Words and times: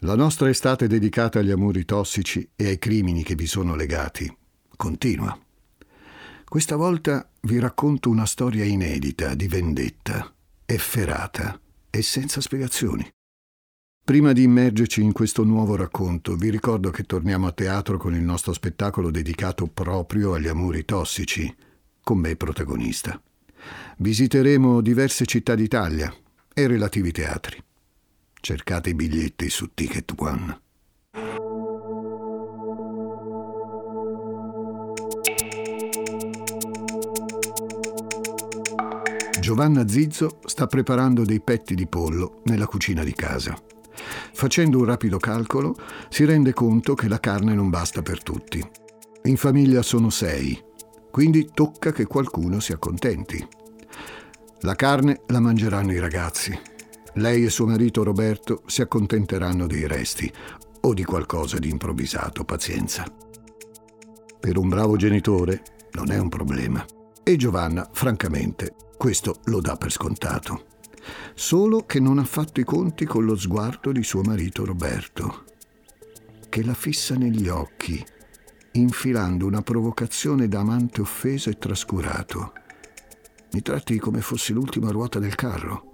La 0.00 0.16
nostra 0.16 0.48
estate 0.48 0.86
dedicata 0.86 1.38
agli 1.38 1.50
amori 1.50 1.84
tossici 1.84 2.48
e 2.54 2.66
ai 2.66 2.78
crimini 2.78 3.22
che 3.22 3.34
vi 3.34 3.46
sono 3.46 3.74
legati 3.74 4.30
continua. 4.76 5.38
Questa 6.44 6.76
volta 6.76 7.28
vi 7.42 7.58
racconto 7.58 8.10
una 8.10 8.26
storia 8.26 8.64
inedita 8.64 9.34
di 9.34 9.48
vendetta, 9.48 10.32
efferata 10.66 11.58
e 11.90 12.02
senza 12.02 12.40
spiegazioni. 12.40 13.08
Prima 14.04 14.32
di 14.32 14.42
immergerci 14.42 15.00
in 15.00 15.12
questo 15.12 15.44
nuovo 15.44 15.76
racconto, 15.76 16.36
vi 16.36 16.50
ricordo 16.50 16.90
che 16.90 17.04
torniamo 17.04 17.46
a 17.46 17.52
teatro 17.52 17.96
con 17.96 18.14
il 18.14 18.20
nostro 18.20 18.52
spettacolo 18.52 19.10
dedicato 19.10 19.66
proprio 19.66 20.34
agli 20.34 20.48
amori 20.48 20.84
tossici, 20.84 21.52
con 22.02 22.18
me 22.18 22.36
protagonista. 22.36 23.18
Visiteremo 23.96 24.82
diverse 24.82 25.24
città 25.24 25.54
d'Italia 25.54 26.14
e 26.52 26.66
relativi 26.66 27.12
teatri. 27.12 27.62
Cercate 28.44 28.90
i 28.90 28.94
biglietti 28.94 29.48
su 29.48 29.70
Ticket 29.72 30.12
One. 30.18 30.60
Giovanna 39.40 39.88
Zizzo 39.88 40.40
sta 40.44 40.66
preparando 40.66 41.24
dei 41.24 41.40
petti 41.40 41.74
di 41.74 41.86
pollo 41.86 42.42
nella 42.44 42.66
cucina 42.66 43.02
di 43.02 43.14
casa. 43.14 43.56
Facendo 44.34 44.76
un 44.76 44.84
rapido 44.84 45.16
calcolo, 45.16 45.74
si 46.10 46.26
rende 46.26 46.52
conto 46.52 46.92
che 46.92 47.08
la 47.08 47.20
carne 47.20 47.54
non 47.54 47.70
basta 47.70 48.02
per 48.02 48.22
tutti. 48.22 48.62
In 49.22 49.38
famiglia 49.38 49.80
sono 49.80 50.10
sei, 50.10 50.62
quindi 51.10 51.48
tocca 51.54 51.92
che 51.92 52.04
qualcuno 52.04 52.60
si 52.60 52.72
accontenti. 52.72 53.42
La 54.60 54.74
carne 54.74 55.22
la 55.28 55.40
mangeranno 55.40 55.92
i 55.92 55.98
ragazzi, 55.98 56.72
lei 57.14 57.44
e 57.44 57.50
suo 57.50 57.66
marito 57.66 58.02
Roberto 58.02 58.62
si 58.66 58.82
accontenteranno 58.82 59.66
dei 59.66 59.86
resti 59.86 60.32
o 60.80 60.94
di 60.94 61.04
qualcosa 61.04 61.58
di 61.58 61.70
improvvisato, 61.70 62.44
pazienza. 62.44 63.04
Per 64.40 64.58
un 64.58 64.68
bravo 64.68 64.96
genitore 64.96 65.62
non 65.92 66.10
è 66.10 66.18
un 66.18 66.28
problema. 66.28 66.84
E 67.22 67.36
Giovanna, 67.36 67.88
francamente, 67.92 68.74
questo 68.98 69.40
lo 69.44 69.60
dà 69.60 69.76
per 69.76 69.90
scontato. 69.90 70.66
Solo 71.34 71.86
che 71.86 72.00
non 72.00 72.18
ha 72.18 72.24
fatto 72.24 72.60
i 72.60 72.64
conti 72.64 73.06
con 73.06 73.24
lo 73.24 73.36
sguardo 73.36 73.92
di 73.92 74.02
suo 74.02 74.22
marito 74.22 74.64
Roberto, 74.64 75.44
che 76.48 76.62
la 76.64 76.74
fissa 76.74 77.14
negli 77.14 77.48
occhi, 77.48 78.04
infilando 78.72 79.46
una 79.46 79.62
provocazione 79.62 80.48
da 80.48 80.60
amante 80.60 81.00
offeso 81.00 81.48
e 81.48 81.58
trascurato. 81.58 82.52
Mi 83.52 83.62
tratti 83.62 83.98
come 83.98 84.20
fossi 84.20 84.52
l'ultima 84.52 84.90
ruota 84.90 85.18
del 85.18 85.34
carro. 85.34 85.93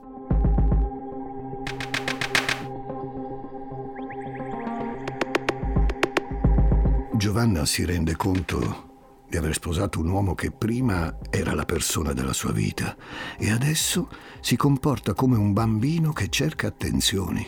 Giovanna 7.21 7.67
si 7.67 7.85
rende 7.85 8.17
conto 8.17 9.25
di 9.29 9.37
aver 9.37 9.53
sposato 9.53 10.01
un 10.01 10.09
uomo 10.09 10.35
che 10.35 10.51
prima 10.51 11.19
era 11.29 11.53
la 11.53 11.67
persona 11.67 12.15
della 12.15 12.33
sua 12.33 12.51
vita 12.51 12.97
e 13.39 13.51
adesso 13.51 14.09
si 14.41 14.57
comporta 14.57 15.13
come 15.13 15.37
un 15.37 15.53
bambino 15.53 16.15
che 16.15 16.31
cerca 16.31 16.69
attenzioni 16.69 17.47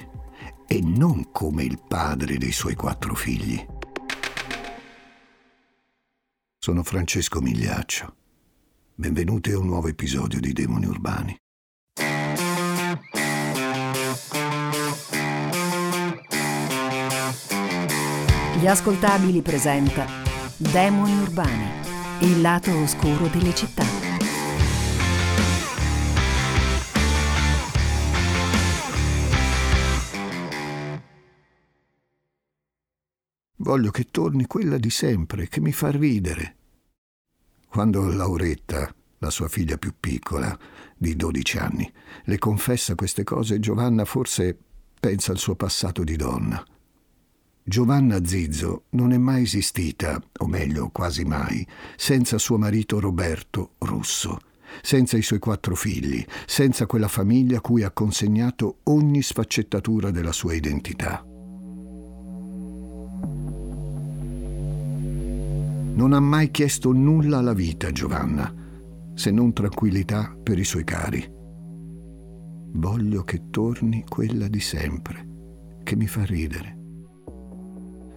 e 0.67 0.81
non 0.83 1.31
come 1.33 1.65
il 1.65 1.83
padre 1.89 2.37
dei 2.37 2.53
suoi 2.53 2.75
quattro 2.75 3.15
figli. 3.15 3.67
Sono 6.59 6.83
Francesco 6.83 7.41
Migliaccio. 7.41 8.15
Benvenuti 8.95 9.53
a 9.53 9.59
un 9.59 9.69
nuovo 9.69 9.89
episodio 9.89 10.39
di 10.39 10.53
Demoni 10.53 10.84
Urbani. 10.84 11.34
Gli 18.62 18.68
ascoltabili 18.68 19.42
presenta 19.42 20.06
Demoni 20.56 21.19
Urbani, 21.19 21.66
il 22.20 22.41
lato 22.41 22.72
oscuro 22.78 23.26
delle 23.26 23.53
città. 23.56 23.82
Voglio 33.56 33.91
che 33.91 34.06
torni 34.12 34.47
quella 34.47 34.78
di 34.78 34.91
sempre, 34.91 35.48
che 35.48 35.58
mi 35.58 35.72
fa 35.72 35.91
ridere. 35.91 36.54
Quando 37.66 38.06
Lauretta, 38.12 38.94
la 39.19 39.31
sua 39.31 39.48
figlia 39.48 39.76
più 39.76 39.92
piccola, 39.98 40.56
di 40.97 41.16
12 41.16 41.58
anni, 41.58 41.92
le 42.26 42.38
confessa 42.38 42.94
queste 42.94 43.25
cose, 43.25 43.58
Giovanna 43.58 44.04
forse 44.04 44.56
pensa 45.00 45.32
al 45.32 45.38
suo 45.38 45.56
passato 45.56 46.04
di 46.04 46.14
donna 46.14 46.64
Giovanna 47.65 48.25
Zizzo 48.25 48.87
non 48.91 49.12
è 49.12 49.19
mai 49.19 49.43
esistita, 49.43 50.21
o 50.39 50.49
meglio 50.49 50.89
quasi 50.91 51.23
mai, 51.23 51.65
senza 51.97 52.37
suo 52.37 52.59
marito 52.59 52.99
Roberto 52.99 53.75
Russo, 53.78 54.39
senza 54.83 55.17
i 55.17 55.23
suoi 55.23 55.39
quattro 55.39 55.77
figli, 55.77 56.25
senza 56.45 56.87
quella 56.87 57.06
famiglia 57.06 57.61
cui 57.61 57.84
ha 57.84 57.93
consegnato 57.93 58.78
ogni 58.84 59.23
sfaccettatura 59.23 60.11
della 60.11 60.33
sua 60.33 60.55
identità. 60.55 61.25
Non 65.94 66.12
ha 66.15 66.21
mai 66.21 66.50
chiesto 66.50 66.91
nulla 66.91 67.39
alla 67.39 67.55
vita 67.55 67.93
Giovanna, 67.93 68.53
se 69.15 69.31
non 69.31 69.53
tranquillità 69.53 70.37
per 70.43 70.59
i 70.59 70.65
suoi 70.65 70.83
cari. 70.83 71.25
Voglio 72.75 73.23
che 73.23 73.50
torni 73.50 74.05
quella 74.09 74.49
di 74.49 74.61
sempre, 74.61 75.27
che 75.84 75.94
mi 75.94 76.09
fa 76.09 76.25
ridere. 76.25 76.81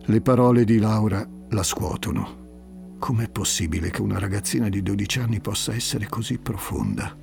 Le 0.07 0.21
parole 0.21 0.65
di 0.65 0.77
Laura 0.77 1.27
la 1.49 1.63
scuotono. 1.63 2.97
Com'è 2.99 3.27
possibile 3.27 3.89
che 3.89 4.03
una 4.03 4.19
ragazzina 4.19 4.69
di 4.69 4.83
12 4.83 5.19
anni 5.19 5.39
possa 5.39 5.73
essere 5.73 6.05
così 6.07 6.37
profonda? 6.37 7.17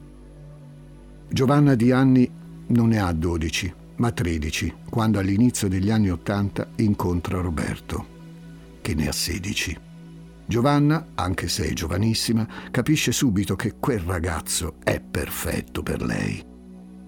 Giovanna 1.29 1.77
di 1.77 1.93
anni 1.93 2.29
non 2.67 2.89
ne 2.89 2.99
ha 2.99 3.13
12, 3.13 3.73
ma 3.99 4.11
13, 4.11 4.75
quando 4.91 5.21
all'inizio 5.21 5.69
degli 5.69 5.91
anni 5.91 6.11
80 6.11 6.71
incontra 6.79 7.41
Roberto, 7.41 8.07
che 8.81 8.95
ne 8.97 9.07
ha 9.07 9.13
16. 9.13 9.79
Giovanna, 10.45 11.11
anche 11.15 11.47
se 11.47 11.69
è 11.69 11.73
giovanissima, 11.75 12.49
capisce 12.73 13.13
subito 13.13 13.55
che 13.55 13.77
quel 13.79 14.01
ragazzo 14.01 14.75
è 14.83 15.01
perfetto 15.01 15.85
per 15.85 16.03
lei. 16.03 16.45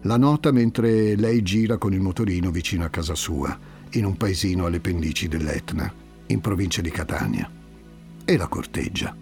La 0.03 0.19
nota 0.19 0.53
mentre 0.53 1.17
lei 1.17 1.43
gira 1.43 1.79
con 1.79 1.93
il 1.93 2.01
motorino 2.01 2.53
vicino 2.53 2.85
a 2.85 2.91
casa 2.91 3.17
sua 3.17 3.73
in 3.95 4.05
un 4.05 4.17
paesino 4.17 4.67
alle 4.67 4.81
pendici 4.81 5.29
dell'Etna, 5.29 5.93
in 6.27 6.41
provincia 6.41 6.81
di 6.81 6.91
Catania, 6.91 7.51
e 8.25 8.37
la 8.37 8.47
corteggia. 8.47 9.17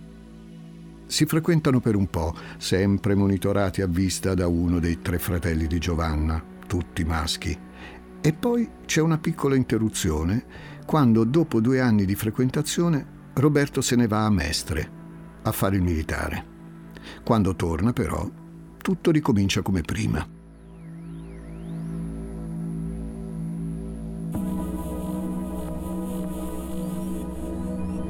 Si 1.07 1.27
frequentano 1.27 1.81
per 1.81 1.95
un 1.95 2.09
po', 2.09 2.35
sempre 2.57 3.15
monitorati 3.15 3.83
a 3.83 3.87
vista 3.87 4.35
da 4.35 4.47
uno 4.47 4.79
dei 4.79 5.01
tre 5.03 5.19
fratelli 5.19 5.67
di 5.67 5.79
Giovanna, 5.79 6.43
tutti 6.67 7.05
maschi. 7.05 7.57
E 8.21 8.33
poi 8.33 8.69
c'è 8.87 9.01
una 9.01 9.19
piccola 9.19 9.57
interruzione 9.57 10.45
quando, 10.87 11.25
dopo 11.25 11.61
due 11.61 11.81
anni 11.81 12.05
di 12.05 12.15
frequentazione, 12.15 13.05
Roberto 13.35 13.81
se 13.81 13.97
ne 13.97 14.07
va 14.07 14.25
a 14.25 14.31
Mestre 14.31 15.01
a 15.43 15.53
fare 15.53 15.77
il 15.77 15.83
militare. 15.83 16.47
Quando 17.25 17.55
torna, 17.57 17.93
però, 17.93 18.29
tutto 18.79 19.11
ricomincia 19.11 19.61
come 19.61 19.83
prima. 19.83 20.27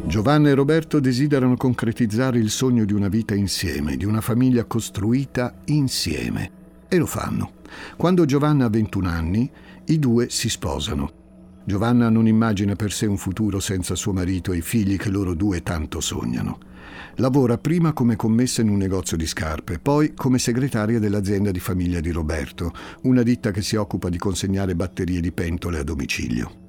Giovanna 0.04 0.48
e 0.48 0.54
Roberto 0.54 0.98
desiderano 0.98 1.56
concretizzare 1.56 2.38
il 2.38 2.50
sogno 2.50 2.84
di 2.84 2.92
una 2.92 3.08
vita 3.08 3.34
insieme, 3.34 3.96
di 3.96 4.04
una 4.04 4.20
famiglia 4.20 4.64
costruita 4.64 5.54
insieme. 5.66 6.50
E 6.88 6.98
lo 6.98 7.06
fanno. 7.06 7.52
Quando 7.96 8.24
Giovanna 8.24 8.66
ha 8.66 8.68
21 8.68 9.08
anni, 9.08 9.50
i 9.86 9.98
due 9.98 10.28
si 10.28 10.48
sposano. 10.48 11.20
Giovanna 11.64 12.10
non 12.10 12.26
immagina 12.26 12.74
per 12.74 12.92
sé 12.92 13.06
un 13.06 13.16
futuro 13.16 13.60
senza 13.60 13.94
suo 13.94 14.12
marito 14.12 14.52
e 14.52 14.58
i 14.58 14.62
figli 14.62 14.96
che 14.96 15.08
loro 15.08 15.34
due 15.34 15.62
tanto 15.62 16.00
sognano. 16.00 16.58
Lavora 17.16 17.56
prima 17.56 17.92
come 17.92 18.16
commessa 18.16 18.60
in 18.60 18.68
un 18.68 18.78
negozio 18.78 19.16
di 19.16 19.26
scarpe, 19.26 19.78
poi 19.78 20.14
come 20.14 20.38
segretaria 20.38 20.98
dell'azienda 20.98 21.52
di 21.52 21.60
famiglia 21.60 22.00
di 22.00 22.10
Roberto, 22.10 22.72
una 23.02 23.22
ditta 23.22 23.52
che 23.52 23.62
si 23.62 23.76
occupa 23.76 24.08
di 24.08 24.18
consegnare 24.18 24.74
batterie 24.74 25.20
di 25.20 25.30
pentole 25.30 25.78
a 25.78 25.84
domicilio. 25.84 26.61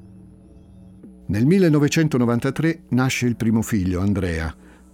Nel 1.25 1.45
1993 1.45 2.83
nasce 2.89 3.27
il 3.27 3.37
primo 3.37 3.61
figlio, 3.61 4.01
Andrea. 4.01 4.53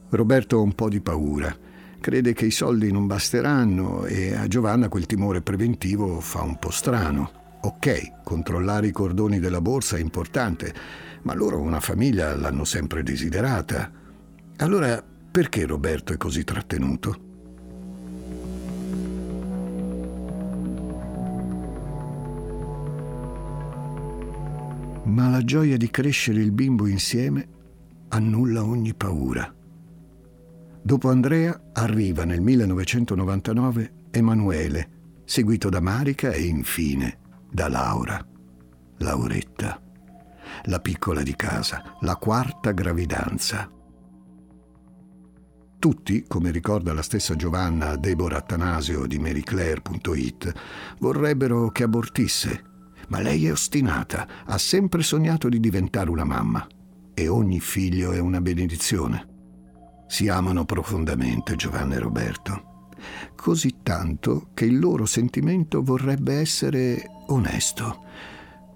Roberto 0.09 0.57
ha 0.57 0.61
un 0.61 0.73
po' 0.73 0.87
di 0.87 1.01
paura. 1.01 1.55
Crede 1.99 2.33
che 2.33 2.45
i 2.45 2.51
soldi 2.51 2.91
non 2.91 3.07
basteranno 3.07 4.05
e 4.05 4.35
a 4.35 4.47
Giovanna 4.47 4.89
quel 4.89 5.07
timore 5.07 5.41
preventivo 5.41 6.19
fa 6.19 6.43
un 6.43 6.57
po' 6.59 6.69
strano. 6.69 7.31
Ok, 7.61 8.23
controllare 8.23 8.87
i 8.87 8.91
cordoni 8.91 9.39
della 9.39 9.59
borsa 9.59 9.97
è 9.97 9.99
importante, 9.99 10.73
ma 11.23 11.33
loro 11.33 11.59
una 11.59 11.79
famiglia 11.79 12.35
l'hanno 12.35 12.63
sempre 12.63 13.01
desiderata. 13.01 13.91
Allora 14.57 15.03
perché 15.31 15.65
Roberto 15.65 16.13
è 16.13 16.17
così 16.17 16.43
trattenuto? 16.43 17.28
Ma 25.09 25.27
la 25.27 25.43
gioia 25.43 25.75
di 25.75 25.89
crescere 25.89 26.39
il 26.39 26.51
bimbo 26.51 26.85
insieme 26.85 27.47
annulla 28.09 28.63
ogni 28.63 28.93
paura. 28.93 29.51
Dopo 30.81 31.09
Andrea 31.09 31.59
arriva 31.73 32.25
nel 32.25 32.41
1999 32.41 33.93
Emanuele, 34.11 34.89
seguito 35.25 35.69
da 35.69 35.79
Marica 35.79 36.31
e 36.31 36.43
infine 36.43 37.17
da 37.49 37.67
Laura, 37.67 38.23
Lauretta, 38.97 39.81
la 40.65 40.79
piccola 40.79 41.23
di 41.23 41.35
casa, 41.35 41.97
la 42.01 42.15
quarta 42.15 42.71
gravidanza. 42.71 43.69
Tutti, 45.79 46.25
come 46.27 46.51
ricorda 46.51 46.93
la 46.93 47.01
stessa 47.01 47.35
Giovanna 47.35 47.95
Deborah 47.95 48.37
Attanasio 48.37 49.07
di 49.07 49.17
maryclaire.it, 49.17 50.53
vorrebbero 50.99 51.71
che 51.71 51.83
abortisse, 51.83 52.63
ma 53.09 53.19
lei 53.21 53.45
è 53.47 53.51
ostinata, 53.51 54.27
ha 54.45 54.57
sempre 54.57 55.03
sognato 55.03 55.49
di 55.49 55.59
diventare 55.59 56.09
una 56.09 56.23
mamma 56.23 56.67
e 57.13 57.27
ogni 57.27 57.59
figlio 57.59 58.11
è 58.11 58.19
una 58.19 58.41
benedizione. 58.41 59.27
Si 60.07 60.27
amano 60.27 60.65
profondamente 60.65 61.55
Giovanna 61.55 61.95
e 61.95 61.99
Roberto, 61.99 62.87
così 63.35 63.77
tanto 63.83 64.49
che 64.53 64.65
il 64.65 64.79
loro 64.79 65.05
sentimento 65.05 65.83
vorrebbe 65.83 66.35
essere 66.35 67.03
onesto. 67.27 68.03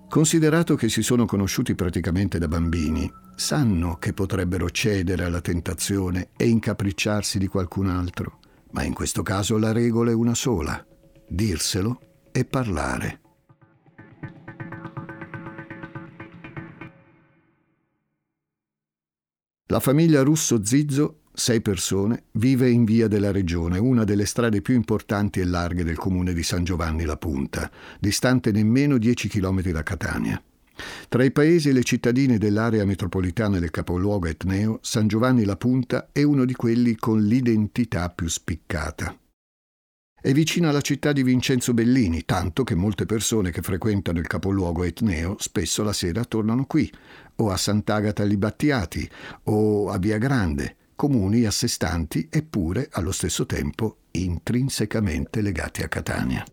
Considerato 0.09 0.75
che 0.75 0.89
si 0.89 1.01
sono 1.01 1.25
conosciuti 1.25 1.73
praticamente 1.73 2.37
da 2.37 2.47
bambini, 2.47 3.11
sanno 3.35 3.95
che 3.97 4.13
potrebbero 4.13 4.69
cedere 4.69 5.23
alla 5.23 5.41
tentazione 5.41 6.29
e 6.37 6.47
incapricciarsi 6.47 7.39
di 7.39 7.47
qualcun 7.47 7.87
altro, 7.87 8.39
ma 8.71 8.83
in 8.83 8.93
questo 8.93 9.23
caso 9.23 9.57
la 9.57 9.71
regola 9.71 10.11
è 10.11 10.13
una 10.13 10.35
sola, 10.35 10.85
dirselo 11.27 12.27
e 12.31 12.45
parlare. 12.45 13.22
La 19.73 19.79
famiglia 19.79 20.21
Russo 20.21 20.63
Zizzo, 20.63 21.21
sei 21.33 21.59
persone, 21.59 22.25
vive 22.33 22.69
in 22.69 22.83
via 22.85 23.07
della 23.07 23.31
Regione, 23.31 23.79
una 23.79 24.03
delle 24.03 24.27
strade 24.27 24.61
più 24.61 24.75
importanti 24.75 25.39
e 25.39 25.45
larghe 25.45 25.83
del 25.83 25.97
comune 25.97 26.31
di 26.35 26.43
San 26.43 26.63
Giovanni 26.63 27.05
La 27.05 27.17
Punta, 27.17 27.71
distante 27.99 28.51
nemmeno 28.51 28.99
10 28.99 29.27
km 29.29 29.71
da 29.71 29.81
Catania. 29.81 30.39
Tra 31.09 31.23
i 31.23 31.31
paesi 31.31 31.69
e 31.69 31.71
le 31.71 31.83
cittadine 31.83 32.37
dell'area 32.37 32.85
metropolitana 32.85 33.57
del 33.57 33.71
capoluogo 33.71 34.27
etneo, 34.27 34.77
San 34.83 35.07
Giovanni 35.07 35.43
la 35.43 35.57
Punta 35.57 36.09
è 36.11 36.21
uno 36.21 36.45
di 36.45 36.53
quelli 36.53 36.95
con 36.95 37.23
l'identità 37.23 38.09
più 38.09 38.27
spiccata. 38.27 39.17
È 40.23 40.31
vicina 40.31 40.69
alla 40.69 40.79
città 40.79 41.11
di 41.11 41.21
Vincenzo 41.21 41.73
Bellini, 41.73 42.23
tanto 42.23 42.63
che 42.63 42.75
molte 42.75 43.05
persone 43.05 43.51
che 43.51 43.61
frequentano 43.61 44.19
il 44.19 44.27
capoluogo 44.27 44.85
etneo 44.85 45.35
spesso 45.37 45.83
la 45.83 45.91
sera 45.91 46.23
tornano 46.23 46.65
qui, 46.65 46.89
o 47.35 47.49
a 47.49 47.57
Sant'Agata 47.57 48.23
Libattiati, 48.23 49.05
o 49.43 49.89
a 49.89 49.97
Via 49.97 50.17
Grande, 50.17 50.77
comuni 50.95 51.43
a 51.43 51.51
sé 51.51 51.67
stanti 51.67 52.29
eppure 52.31 52.87
allo 52.93 53.11
stesso 53.11 53.45
tempo 53.45 53.97
intrinsecamente 54.11 55.41
legati 55.41 55.83
a 55.83 55.89
Catania. 55.89 56.45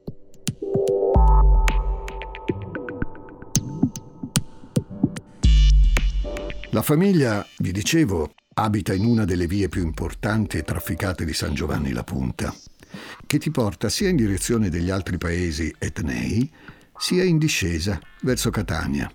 La 6.73 6.83
famiglia, 6.83 7.47
vi 7.59 7.71
dicevo, 7.71 8.33
abita 8.55 8.93
in 8.93 9.05
una 9.05 9.25
delle 9.25 9.47
vie 9.47 9.69
più 9.69 9.85
importanti 9.85 10.59
e 10.59 10.65
trafficate 10.65 11.25
di 11.25 11.33
San 11.33 11.55
Giovanni 11.55 11.93
la 11.93 12.03
Punta, 12.03 12.53
che 13.27 13.39
ti 13.39 13.51
porta 13.51 13.89
sia 13.89 14.09
in 14.09 14.17
direzione 14.17 14.69
degli 14.69 14.91
altri 14.91 15.19
paesi 15.19 15.75
etnei, 15.79 16.51
sia 16.97 17.25
in 17.25 17.39
discesa 17.39 17.99
verso 18.23 18.51
Catania. 18.51 19.11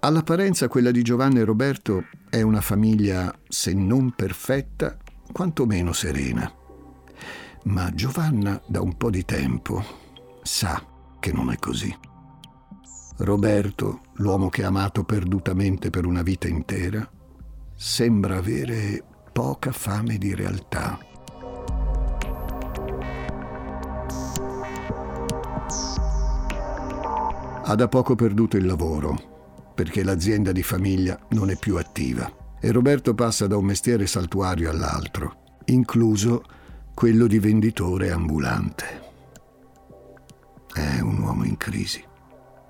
All'apparenza 0.00 0.66
quella 0.66 0.90
di 0.90 1.02
Giovanni 1.02 1.38
e 1.38 1.44
Roberto 1.44 2.06
è 2.28 2.42
una 2.42 2.60
famiglia, 2.60 3.32
se 3.46 3.72
non 3.72 4.12
perfetta, 4.16 4.96
quantomeno 5.32 5.92
serena. 5.92 6.52
Ma 7.64 7.90
Giovanna 7.92 8.60
da 8.66 8.80
un 8.80 8.96
po' 8.96 9.10
di 9.10 9.24
tempo 9.24 9.84
sa 10.42 10.84
che 11.20 11.32
non 11.32 11.52
è 11.52 11.56
così. 11.56 11.96
Roberto, 13.18 14.00
l'uomo 14.14 14.48
che 14.48 14.64
ha 14.64 14.68
amato 14.68 15.04
perdutamente 15.04 15.90
per 15.90 16.04
una 16.04 16.22
vita 16.22 16.48
intera, 16.48 17.08
sembra 17.76 18.38
avere 18.38 19.04
poca 19.32 19.70
fame 19.70 20.18
di 20.18 20.34
realtà. 20.34 20.98
Ha 27.64 27.74
da 27.74 27.88
poco 27.88 28.14
perduto 28.14 28.56
il 28.56 28.66
lavoro, 28.66 29.72
perché 29.74 30.02
l'azienda 30.02 30.52
di 30.52 30.62
famiglia 30.62 31.18
non 31.30 31.50
è 31.50 31.56
più 31.56 31.76
attiva 31.76 32.30
e 32.60 32.70
Roberto 32.70 33.14
passa 33.14 33.46
da 33.46 33.56
un 33.56 33.64
mestiere 33.64 34.06
saltuario 34.06 34.70
all'altro, 34.70 35.60
incluso 35.66 36.42
quello 36.94 37.26
di 37.26 37.38
venditore 37.38 38.10
ambulante. 38.10 39.00
È 40.72 41.00
un 41.00 41.18
uomo 41.18 41.44
in 41.44 41.56
crisi 41.56 42.10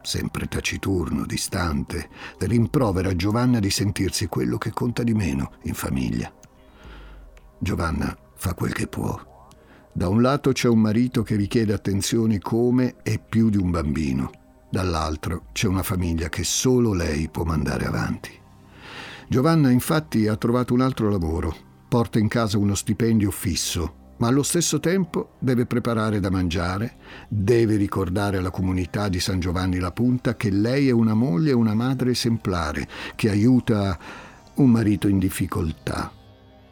sempre 0.02 0.46
taciturno, 0.46 1.24
distante, 1.24 2.08
rimprovera 2.38 3.14
Giovanna 3.14 3.60
di 3.60 3.70
sentirsi 3.70 4.26
quello 4.26 4.58
che 4.58 4.70
conta 4.70 5.02
di 5.02 5.14
meno 5.14 5.52
in 5.62 5.74
famiglia. 5.74 6.32
Giovanna 7.58 8.16
fa 8.34 8.54
quel 8.54 8.72
che 8.72 8.88
può. 8.88 9.18
Da 9.92 10.08
un 10.08 10.20
lato 10.20 10.52
c'è 10.52 10.68
un 10.68 10.80
marito 10.80 11.22
che 11.22 11.36
richiede 11.36 11.72
attenzioni 11.72 12.38
come 12.38 12.96
e 13.02 13.18
più 13.18 13.48
di 13.50 13.58
un 13.58 13.70
bambino, 13.70 14.30
dall'altro 14.72 15.44
c'è 15.52 15.68
una 15.68 15.82
famiglia 15.82 16.30
che 16.30 16.44
solo 16.44 16.94
lei 16.94 17.28
può 17.28 17.44
mandare 17.44 17.84
avanti. 17.84 18.30
Giovanna 19.28 19.70
infatti 19.70 20.26
ha 20.26 20.36
trovato 20.36 20.72
un 20.72 20.80
altro 20.80 21.10
lavoro, 21.10 21.54
porta 21.86 22.18
in 22.18 22.28
casa 22.28 22.56
uno 22.56 22.74
stipendio 22.74 23.30
fisso 23.30 24.00
ma 24.22 24.28
allo 24.28 24.44
stesso 24.44 24.78
tempo 24.78 25.32
deve 25.40 25.66
preparare 25.66 26.20
da 26.20 26.30
mangiare, 26.30 26.94
deve 27.26 27.74
ricordare 27.74 28.36
alla 28.36 28.52
comunità 28.52 29.08
di 29.08 29.18
San 29.18 29.40
Giovanni 29.40 29.80
la 29.80 29.90
Punta 29.90 30.36
che 30.36 30.48
lei 30.48 30.86
è 30.86 30.92
una 30.92 31.14
moglie 31.14 31.50
e 31.50 31.54
una 31.54 31.74
madre 31.74 32.12
esemplare, 32.12 32.86
che 33.16 33.30
aiuta 33.30 33.98
un 34.54 34.70
marito 34.70 35.08
in 35.08 35.18
difficoltà 35.18 36.12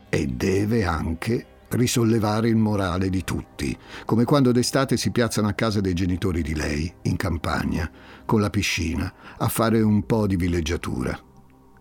e 0.09 0.27
deve 0.29 0.85
anche 0.85 1.47
risollevare 1.71 2.49
il 2.49 2.57
morale 2.57 3.11
di 3.11 3.25
tutti, 3.25 3.77
come 4.05 4.25
quando 4.25 4.53
d'estate 4.53 4.97
si 4.97 5.11
piazzano 5.11 5.49
a 5.49 5.53
casa 5.53 5.81
dei 5.81 5.95
genitori 5.95 6.43
di 6.43 6.55
lei, 6.55 6.93
in 7.03 7.17
campagna, 7.17 7.91
con 8.25 8.41
la 8.41 8.51
piscina, 8.51 9.13
a 9.39 9.49
fare 9.49 9.81
un 9.81 10.05
po' 10.07 10.27
di 10.27 10.37
villeggiatura. 10.37 11.19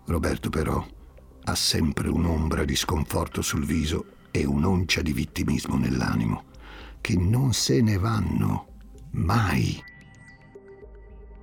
Roberto 0.06 0.50
però 0.50 0.86
ha 1.44 1.54
sempre 1.54 2.08
un'ombra 2.08 2.64
di 2.64 2.76
sconforto 2.76 3.42
sul 3.42 3.64
viso 3.64 4.06
e 4.30 4.44
un'oncia 4.44 5.02
di 5.02 5.12
vittimismo 5.12 5.76
nell'animo, 5.76 6.44
che 7.00 7.16
non 7.16 7.52
se 7.52 7.80
ne 7.80 7.98
vanno 7.98 8.66
mai. 9.12 9.82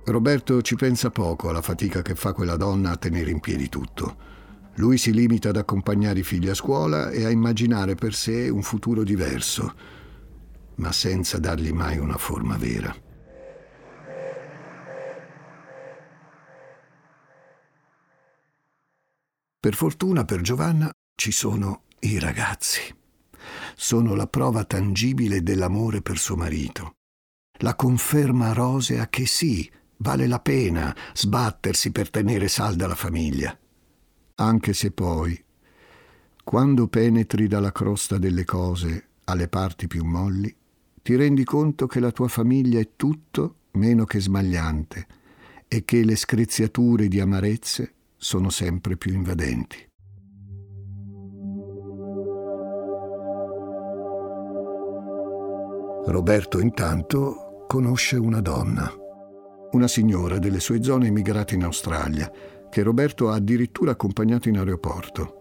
Roberto 0.04 0.62
ci 0.62 0.74
pensa 0.74 1.10
poco 1.10 1.50
alla 1.50 1.60
fatica 1.60 2.00
che 2.00 2.14
fa 2.14 2.32
quella 2.32 2.56
donna 2.56 2.92
a 2.92 2.96
tenere 2.96 3.30
in 3.30 3.40
piedi 3.40 3.68
tutto. 3.68 4.27
Lui 4.78 4.98
si 4.98 5.12
limita 5.12 5.50
ad 5.50 5.56
accompagnare 5.56 6.20
i 6.20 6.24
figli 6.24 6.48
a 6.48 6.54
scuola 6.54 7.10
e 7.10 7.24
a 7.24 7.30
immaginare 7.30 7.94
per 7.94 8.14
sé 8.14 8.48
un 8.48 8.62
futuro 8.62 9.04
diverso, 9.04 9.74
ma 10.76 10.90
senza 10.90 11.38
dargli 11.38 11.70
mai 11.70 11.98
una 11.98 12.16
forma 12.16 12.56
vera. 12.56 12.94
Per 19.60 19.74
fortuna 19.74 20.24
per 20.24 20.40
Giovanna 20.40 20.90
ci 21.14 21.30
sono 21.30 21.82
i 22.00 22.18
ragazzi 22.18 22.96
sono 23.74 24.14
la 24.14 24.26
prova 24.26 24.64
tangibile 24.64 25.42
dell'amore 25.42 26.02
per 26.02 26.18
suo 26.18 26.36
marito, 26.36 26.96
la 27.60 27.74
conferma 27.74 28.52
rosea 28.52 29.08
che 29.08 29.26
sì, 29.26 29.70
vale 29.98 30.26
la 30.26 30.40
pena 30.40 30.94
sbattersi 31.14 31.92
per 31.92 32.10
tenere 32.10 32.48
salda 32.48 32.86
la 32.86 32.94
famiglia. 32.94 33.56
Anche 34.40 34.72
se 34.72 34.92
poi, 34.92 35.36
quando 36.44 36.86
penetri 36.86 37.48
dalla 37.48 37.72
crosta 37.72 38.18
delle 38.18 38.44
cose 38.44 39.08
alle 39.24 39.48
parti 39.48 39.88
più 39.88 40.04
molli, 40.04 40.54
ti 41.02 41.16
rendi 41.16 41.42
conto 41.42 41.88
che 41.88 41.98
la 41.98 42.12
tua 42.12 42.28
famiglia 42.28 42.78
è 42.78 42.90
tutto 42.94 43.56
meno 43.72 44.04
che 44.04 44.20
smagliante 44.20 45.06
e 45.66 45.82
che 45.84 46.04
le 46.04 46.14
screziature 46.14 47.08
di 47.08 47.18
amarezze 47.18 47.94
sono 48.16 48.48
sempre 48.48 48.96
più 48.96 49.12
invadenti. 49.12 49.88
Roberto 56.06 56.60
intanto 56.60 57.64
conosce 57.66 58.16
una 58.16 58.40
donna, 58.40 58.88
una 59.72 59.88
signora 59.88 60.38
delle 60.38 60.60
sue 60.60 60.80
zone 60.80 61.08
immigrate 61.08 61.56
in 61.56 61.64
Australia, 61.64 62.30
che 62.70 62.82
Roberto 62.82 63.30
ha 63.30 63.34
addirittura 63.34 63.92
accompagnato 63.92 64.48
in 64.48 64.58
aeroporto. 64.58 65.34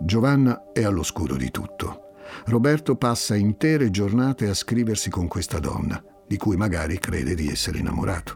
Giovanna 0.00 0.72
è 0.72 0.82
all'oscuro 0.84 1.36
di 1.36 1.50
tutto. 1.50 2.00
Roberto 2.46 2.96
passa 2.96 3.36
intere 3.36 3.90
giornate 3.90 4.48
a 4.48 4.54
scriversi 4.54 5.10
con 5.10 5.28
questa 5.28 5.58
donna, 5.58 6.02
di 6.26 6.36
cui 6.36 6.56
magari 6.56 6.98
crede 6.98 7.34
di 7.34 7.48
essere 7.48 7.78
innamorato. 7.78 8.34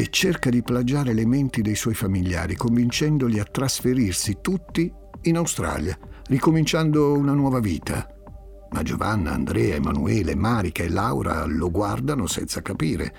e 0.00 0.10
cerca 0.10 0.48
di 0.48 0.62
plagiare 0.62 1.12
le 1.12 1.26
menti 1.26 1.60
dei 1.60 1.74
suoi 1.74 1.94
familiari, 1.94 2.54
convincendoli 2.54 3.40
a 3.40 3.44
trasferirsi 3.44 4.38
tutti 4.40 4.88
in 5.22 5.36
Australia, 5.36 5.98
ricominciando 6.28 7.14
una 7.14 7.32
nuova 7.32 7.58
vita. 7.58 8.06
Ma 8.70 8.82
Giovanna, 8.84 9.32
Andrea, 9.32 9.74
Emanuele, 9.74 10.36
Marica 10.36 10.84
e 10.84 10.88
Laura 10.88 11.44
lo 11.46 11.68
guardano 11.72 12.28
senza 12.28 12.62
capire. 12.62 13.12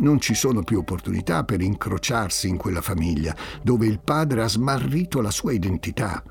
Non 0.00 0.20
ci 0.20 0.34
sono 0.34 0.62
più 0.62 0.78
opportunità 0.78 1.42
per 1.44 1.60
incrociarsi 1.60 2.48
in 2.48 2.56
quella 2.56 2.80
famiglia, 2.80 3.34
dove 3.62 3.86
il 3.86 4.00
padre 4.00 4.42
ha 4.42 4.48
smarrito 4.48 5.20
la 5.20 5.32
sua 5.32 5.52
identità. 5.52 6.22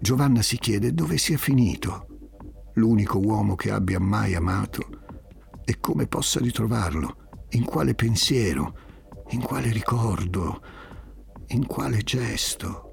Giovanna 0.00 0.40
si 0.40 0.56
chiede 0.58 0.94
dove 0.94 1.18
sia 1.18 1.36
finito 1.36 2.06
l'unico 2.74 3.18
uomo 3.18 3.54
che 3.56 3.70
abbia 3.70 4.00
mai 4.00 4.34
amato 4.34 4.82
e 5.64 5.78
come 5.80 6.06
possa 6.06 6.40
ritrovarlo, 6.40 7.46
in 7.50 7.64
quale 7.64 7.94
pensiero, 7.94 8.74
in 9.30 9.42
quale 9.42 9.70
ricordo, 9.70 10.62
in 11.48 11.66
quale 11.66 11.98
gesto. 11.98 12.92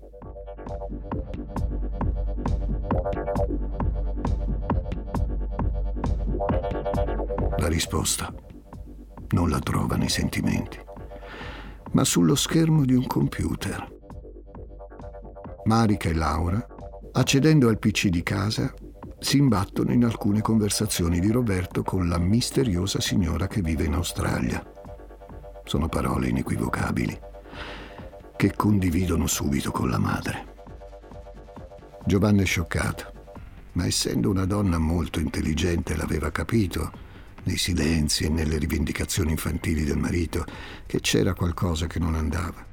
La 7.57 7.67
risposta 7.67 8.33
non 9.31 9.49
la 9.49 9.59
trova 9.59 9.95
nei 9.95 10.09
sentimenti, 10.09 10.79
ma 11.91 12.03
sullo 12.03 12.35
schermo 12.35 12.85
di 12.85 12.93
un 12.93 13.05
computer. 13.05 13.99
Marica 15.65 16.09
e 16.09 16.13
Laura, 16.13 16.65
accedendo 17.11 17.67
al 17.67 17.79
PC 17.79 18.07
di 18.07 18.23
casa, 18.23 18.73
si 19.19 19.37
imbattono 19.37 19.91
in 19.93 20.03
alcune 20.03 20.41
conversazioni 20.41 21.19
di 21.19 21.29
Roberto 21.29 21.83
con 21.83 22.07
la 22.07 22.17
misteriosa 22.17 22.99
signora 22.99 23.47
che 23.47 23.61
vive 23.61 23.83
in 23.83 23.93
Australia. 23.93 24.63
Sono 25.63 25.87
parole 25.87 26.29
inequivocabili 26.29 27.19
che 28.35 28.55
condividono 28.55 29.27
subito 29.27 29.69
con 29.69 29.89
la 29.89 29.99
madre. 29.99 30.55
Giovanna 32.03 32.41
è 32.41 32.45
scioccata, 32.45 33.11
ma 33.73 33.85
essendo 33.85 34.31
una 34.31 34.45
donna 34.45 34.79
molto 34.79 35.19
intelligente 35.19 35.95
l'aveva 35.95 36.31
capito, 36.31 36.91
nei 37.43 37.57
silenzi 37.57 38.25
e 38.25 38.29
nelle 38.29 38.57
rivendicazioni 38.57 39.31
infantili 39.31 39.83
del 39.83 39.97
marito, 39.97 40.45
che 40.85 40.99
c'era 40.99 41.33
qualcosa 41.33 41.87
che 41.87 41.99
non 41.99 42.15
andava. 42.15 42.65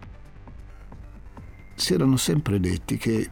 Si 1.74 1.94
erano 1.94 2.16
sempre 2.16 2.58
detti 2.60 2.96
che 2.96 3.30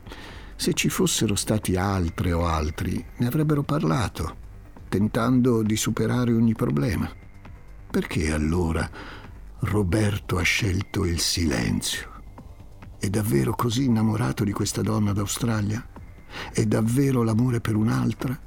se 0.55 0.73
ci 0.73 0.89
fossero 0.89 1.35
stati 1.35 1.77
altre 1.77 2.33
o 2.33 2.47
altri, 2.47 3.05
ne 3.17 3.27
avrebbero 3.27 3.63
parlato, 3.63 4.37
tentando 4.89 5.63
di 5.63 5.77
superare 5.77 6.33
ogni 6.33 6.55
problema. 6.55 7.11
Perché 7.91 8.33
allora 8.33 8.89
Roberto 9.61 10.39
ha 10.39 10.43
scelto 10.43 11.05
il 11.05 11.21
silenzio? 11.21 12.15
È 12.99 13.09
davvero 13.09 13.55
così 13.55 13.85
innamorato 13.85 14.45
di 14.45 14.53
questa 14.53 14.81
donna 14.81 15.13
d'Australia? 15.13 15.87
È 16.53 16.65
davvero 16.65 17.23
l'amore 17.23 17.61
per 17.61 17.77
un'altra? 17.77 18.39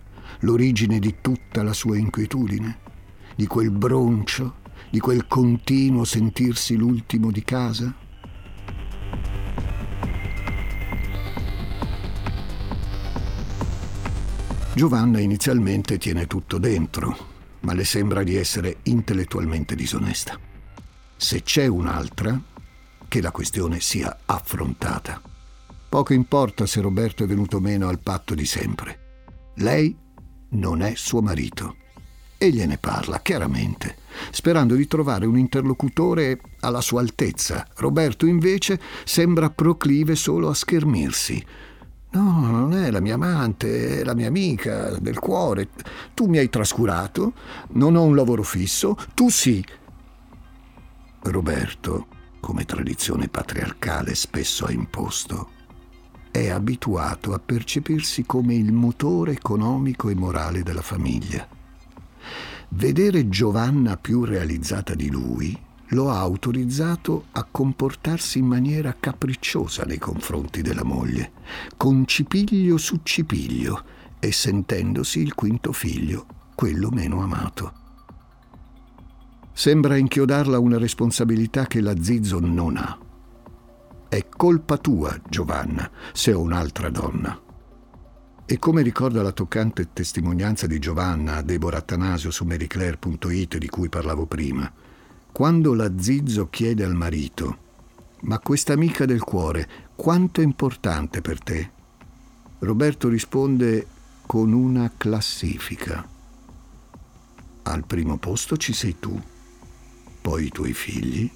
L'origine 0.42 1.00
di 1.00 1.16
tutta 1.20 1.64
la 1.64 1.74
sua 1.74 1.98
inquietudine? 1.98 2.80
Di 3.36 3.46
quel 3.46 3.72
broncio? 3.72 4.56
Di 4.90 5.00
quel 5.00 5.28
continuo 5.28 6.06
sentirsi 6.06 6.78
l'ultimo 6.78 7.30
di 7.30 7.44
casa? 7.44 7.94
Giovanna 14.74 15.20
inizialmente 15.20 15.98
tiene 15.98 16.26
tutto 16.26 16.58
dentro, 16.58 17.18
ma 17.62 17.74
le 17.74 17.84
sembra 17.84 18.24
di 18.24 18.38
essere 18.38 18.78
intellettualmente 18.84 19.76
disonesta. 19.76 20.40
Se 21.18 21.44
c'è 21.44 21.68
un'altra, 21.68 22.42
che 23.10 23.20
la 23.22 23.32
questione 23.32 23.82
sia 23.82 24.20
affrontata. 24.26 25.22
Poco 25.90 26.14
importa 26.14 26.66
se 26.66 26.80
Roberto 26.80 27.26
è 27.26 27.28
venuto 27.28 27.60
meno 27.60 27.90
al 27.90 28.00
patto 28.00 28.36
di 28.36 28.46
sempre. 28.46 29.08
Lei 29.56 29.94
non 30.50 30.82
è 30.82 30.94
suo 30.96 31.22
marito. 31.22 31.76
E 32.38 32.52
gliene 32.52 32.78
parla 32.78 33.20
chiaramente, 33.20 33.98
sperando 34.32 34.76
di 34.76 34.88
trovare 34.88 35.26
un 35.26 35.38
interlocutore 35.38 36.40
alla 36.62 36.82
sua 36.82 37.02
altezza. 37.02 37.68
Roberto 37.76 38.26
invece 38.26 38.80
sembra 39.04 39.50
proclive 39.50 40.16
solo 40.16 40.50
a 40.50 40.54
schermirsi 40.54 41.46
No, 42.12 42.48
non 42.50 42.74
è 42.74 42.90
la 42.90 43.02
mia 43.02 43.14
amante, 43.14 44.00
è 44.00 44.04
la 44.04 44.16
mia 44.16 44.28
amica 44.28 44.98
del 45.00 45.20
cuore. 45.20 45.70
Tu 46.16 46.26
mi 46.26 46.40
hai 46.40 46.50
trascurato, 46.50 47.34
non 47.74 47.96
ho 47.96 48.02
un 48.02 48.16
lavoro 48.16 48.42
fisso, 48.42 48.98
tu 49.14 49.30
sì. 49.30 49.64
Roberto, 51.22 52.08
come 52.40 52.66
tradizione 52.66 53.28
patriarcale 53.28 54.16
spesso 54.16 54.66
ha 54.66 54.72
imposto, 54.72 55.50
è 56.40 56.48
abituato 56.48 57.34
a 57.34 57.40
percepirsi 57.40 58.26
come 58.26 58.56
il 58.56 58.72
motore 58.72 59.34
economico 59.34 60.08
e 60.08 60.16
morale 60.16 60.64
della 60.64 60.82
famiglia. 60.82 61.46
Vedere 62.70 63.28
Giovanna 63.28 63.98
più 63.98 64.24
realizzata 64.24 64.96
di 64.96 65.10
lui 65.10 65.58
lo 65.90 66.10
ha 66.10 66.20
autorizzato 66.20 67.26
a 67.32 67.46
comportarsi 67.50 68.40
in 68.40 68.46
maniera 68.46 68.96
capricciosa 68.98 69.84
nei 69.84 69.98
confronti 69.98 70.62
della 70.62 70.86
moglie, 70.86 71.32
con 71.76 72.06
cipiglio 72.06 72.78
su 72.78 73.00
cipiglio 73.04 73.84
e 74.20 74.32
sentendosi 74.32 75.20
il 75.20 75.34
quinto 75.34 75.74
figlio, 75.74 76.26
quello 76.56 76.90
meno 76.90 77.22
amato. 77.22 77.74
Sembra 79.52 79.98
inchiodarla 79.98 80.58
una 80.58 80.78
responsabilità 80.78 81.66
che 81.66 81.82
la 81.82 82.00
Zizzo 82.02 82.40
non 82.40 82.78
ha. 82.78 83.09
È 84.10 84.26
colpa 84.28 84.78
tua, 84.78 85.16
Giovanna, 85.30 85.88
se 86.14 86.34
ho 86.34 86.42
un'altra 86.42 86.90
donna. 86.90 87.40
E 88.44 88.58
come 88.58 88.82
ricorda 88.82 89.22
la 89.22 89.32
toccante 89.32 89.94
testimonianza 89.94 90.66
di 90.66 90.80
Giovanna 90.80 91.36
a 91.36 91.42
Deborah 91.44 91.78
Attanasio 91.78 92.32
su 92.32 92.44
maryclaire.it 92.44 93.58
di 93.58 93.70
cui 93.70 93.88
parlavo 93.88 94.26
prima, 94.26 94.74
quando 95.32 95.76
la 95.76 95.92
Zizzo 95.96 96.50
chiede 96.50 96.84
al 96.84 96.96
marito, 96.96 97.58
ma 98.22 98.40
questa 98.40 98.74
amica 98.74 99.06
del 99.06 99.22
cuore, 99.22 99.70
quanto 99.96 100.42
è 100.42 100.44
importante 100.44 101.22
per 101.22 101.40
te? 101.44 101.72
Roberto 102.58 103.10
risponde 103.10 103.86
con 104.26 104.54
una 104.54 104.92
classifica. 104.98 106.04
Al 107.62 107.86
primo 107.86 108.18
posto 108.18 108.58
ci 108.58 108.74
sei 108.74 108.98
tu, 108.98 109.22
poi 110.20 110.46
i 110.46 110.50
tuoi 110.50 110.74
figli, 110.74 111.30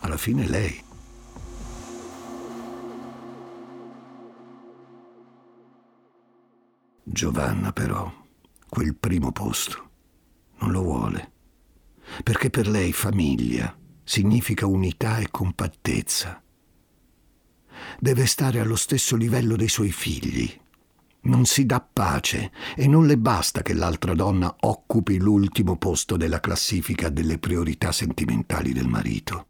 alla 0.00 0.18
fine 0.18 0.46
lei. 0.46 0.88
Giovanna 7.12 7.72
però, 7.72 8.12
quel 8.68 8.94
primo 8.94 9.32
posto, 9.32 9.90
non 10.58 10.70
lo 10.70 10.82
vuole 10.82 11.32
perché 12.22 12.50
per 12.50 12.68
lei 12.68 12.92
famiglia 12.92 13.76
significa 14.04 14.66
unità 14.66 15.18
e 15.18 15.28
compattezza. 15.30 16.42
Deve 17.98 18.26
stare 18.26 18.60
allo 18.60 18.76
stesso 18.76 19.16
livello 19.16 19.56
dei 19.56 19.68
suoi 19.68 19.92
figli. 19.92 20.50
Non 21.22 21.44
si 21.44 21.66
dà 21.66 21.80
pace 21.80 22.50
e 22.74 22.86
non 22.86 23.06
le 23.06 23.18
basta 23.18 23.62
che 23.62 23.74
l'altra 23.74 24.14
donna 24.14 24.54
occupi 24.60 25.18
l'ultimo 25.18 25.76
posto 25.76 26.16
della 26.16 26.40
classifica 26.40 27.08
delle 27.10 27.38
priorità 27.38 27.92
sentimentali 27.92 28.72
del 28.72 28.88
marito. 28.88 29.46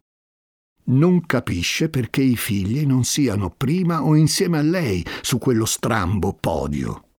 Non 0.83 1.25
capisce 1.25 1.89
perché 1.89 2.21
i 2.21 2.35
figli 2.35 2.85
non 2.85 3.03
siano 3.03 3.49
prima 3.49 4.03
o 4.03 4.15
insieme 4.15 4.57
a 4.57 4.63
lei 4.63 5.05
su 5.21 5.37
quello 5.37 5.65
strambo 5.65 6.33
podio. 6.33 7.10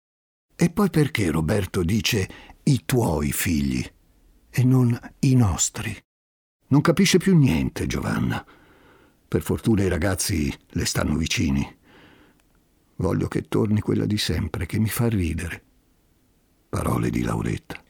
E 0.63 0.71
poi 0.71 0.91
perché 0.91 1.29
Roberto 1.29 1.83
dice 1.83 2.29
i 2.63 2.85
tuoi 2.85 3.33
figli 3.33 3.85
e 4.49 4.63
non 4.63 4.97
i 5.19 5.35
nostri. 5.35 5.93
Non 6.69 6.81
capisce 6.81 7.19
più 7.19 7.37
niente, 7.37 7.89
Giovanna. 7.89 8.47
Per 9.27 9.43
fortuna 9.43 9.83
i 9.83 9.89
ragazzi 9.89 10.57
le 10.69 10.85
stanno 10.85 11.17
vicini. 11.17 11.67
Voglio 12.95 13.27
che 13.27 13.49
torni 13.49 13.81
quella 13.81 14.07
di 14.07 14.19
sempre, 14.19 14.67
che 14.67 14.79
mi 14.79 14.89
fa 14.89 15.09
ridere. 15.09 15.65
Parole 16.69 17.11
di 17.11 17.23
Lauretta. 17.23 17.83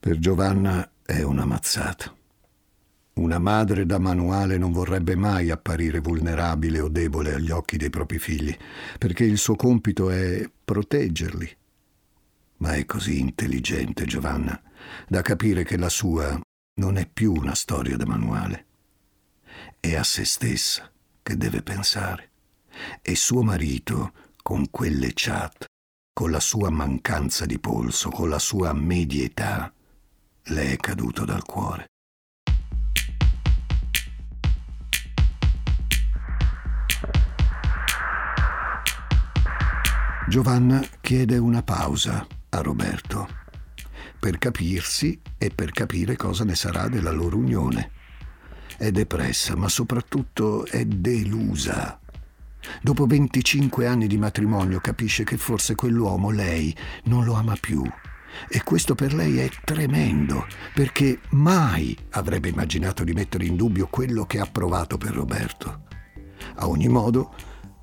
Per 0.00 0.18
Giovanna 0.18 0.92
è 1.02 1.20
una 1.20 1.44
mazzata. 1.44 2.15
Una 3.16 3.38
madre 3.38 3.86
da 3.86 3.98
manuale 3.98 4.58
non 4.58 4.72
vorrebbe 4.72 5.16
mai 5.16 5.50
apparire 5.50 6.00
vulnerabile 6.00 6.80
o 6.80 6.88
debole 6.88 7.32
agli 7.32 7.50
occhi 7.50 7.78
dei 7.78 7.88
propri 7.88 8.18
figli, 8.18 8.54
perché 8.98 9.24
il 9.24 9.38
suo 9.38 9.56
compito 9.56 10.10
è 10.10 10.46
proteggerli. 10.62 11.56
Ma 12.58 12.74
è 12.74 12.84
così 12.84 13.18
intelligente, 13.18 14.04
Giovanna, 14.04 14.60
da 15.08 15.22
capire 15.22 15.64
che 15.64 15.78
la 15.78 15.88
sua 15.88 16.38
non 16.78 16.98
è 16.98 17.08
più 17.10 17.32
una 17.32 17.54
storia 17.54 17.96
da 17.96 18.04
manuale. 18.04 18.66
È 19.80 19.94
a 19.94 20.04
se 20.04 20.26
stessa 20.26 20.90
che 21.22 21.38
deve 21.38 21.62
pensare. 21.62 22.30
E 23.00 23.16
suo 23.16 23.42
marito, 23.42 24.12
con 24.42 24.68
quelle 24.70 25.12
chat, 25.14 25.64
con 26.12 26.30
la 26.30 26.40
sua 26.40 26.68
mancanza 26.68 27.46
di 27.46 27.58
polso, 27.58 28.10
con 28.10 28.28
la 28.28 28.38
sua 28.38 28.74
medietà, 28.74 29.72
le 30.48 30.72
è 30.72 30.76
caduto 30.76 31.24
dal 31.24 31.44
cuore. 31.44 31.86
Giovanna 40.28 40.84
chiede 41.00 41.38
una 41.38 41.62
pausa 41.62 42.26
a 42.48 42.60
Roberto 42.60 43.28
per 44.18 44.38
capirsi 44.38 45.20
e 45.38 45.50
per 45.54 45.70
capire 45.70 46.16
cosa 46.16 46.42
ne 46.42 46.56
sarà 46.56 46.88
della 46.88 47.12
loro 47.12 47.36
unione. 47.36 47.92
È 48.76 48.90
depressa, 48.90 49.54
ma 49.54 49.68
soprattutto 49.68 50.66
è 50.66 50.84
delusa. 50.84 52.00
Dopo 52.82 53.06
25 53.06 53.86
anni 53.86 54.08
di 54.08 54.18
matrimonio 54.18 54.80
capisce 54.80 55.22
che 55.22 55.36
forse 55.36 55.76
quell'uomo 55.76 56.30
lei 56.30 56.74
non 57.04 57.24
lo 57.24 57.34
ama 57.34 57.54
più. 57.54 57.88
E 58.48 58.64
questo 58.64 58.96
per 58.96 59.14
lei 59.14 59.38
è 59.38 59.48
tremendo, 59.64 60.46
perché 60.74 61.20
mai 61.30 61.96
avrebbe 62.10 62.48
immaginato 62.48 63.04
di 63.04 63.12
mettere 63.12 63.46
in 63.46 63.54
dubbio 63.54 63.86
quello 63.86 64.26
che 64.26 64.40
ha 64.40 64.46
provato 64.46 64.98
per 64.98 65.12
Roberto. 65.12 65.84
A 66.56 66.68
ogni 66.68 66.88
modo, 66.88 67.32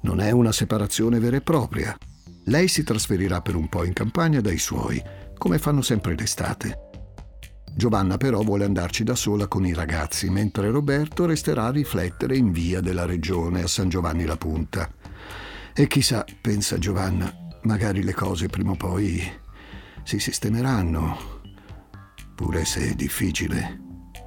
non 0.01 0.19
è 0.19 0.31
una 0.31 0.51
separazione 0.51 1.19
vera 1.19 1.37
e 1.37 1.41
propria. 1.41 1.97
Lei 2.45 2.67
si 2.67 2.83
trasferirà 2.83 3.41
per 3.41 3.55
un 3.55 3.69
po' 3.69 3.85
in 3.85 3.93
campagna 3.93 4.41
dai 4.41 4.57
suoi, 4.57 5.01
come 5.37 5.57
fanno 5.57 5.81
sempre 5.81 6.15
d'estate. 6.15 6.89
Giovanna 7.75 8.17
però 8.17 8.41
vuole 8.41 8.65
andarci 8.65 9.03
da 9.03 9.15
sola 9.15 9.47
con 9.47 9.65
i 9.65 9.73
ragazzi, 9.73 10.29
mentre 10.29 10.69
Roberto 10.69 11.25
resterà 11.25 11.65
a 11.65 11.71
riflettere 11.71 12.37
in 12.37 12.51
via 12.51 12.81
della 12.81 13.05
regione 13.05 13.63
a 13.63 13.67
San 13.67 13.89
Giovanni 13.89 14.25
la 14.25 14.37
Punta. 14.37 14.91
E 15.73 15.87
chissà, 15.87 16.23
pensa 16.39 16.77
Giovanna, 16.77 17.33
magari 17.63 18.03
le 18.03 18.13
cose 18.13 18.47
prima 18.47 18.71
o 18.71 18.75
poi 18.75 19.21
si 20.03 20.19
sistemeranno, 20.19 21.41
pure 22.35 22.65
se 22.65 22.89
è 22.89 22.93
difficile 22.93 23.79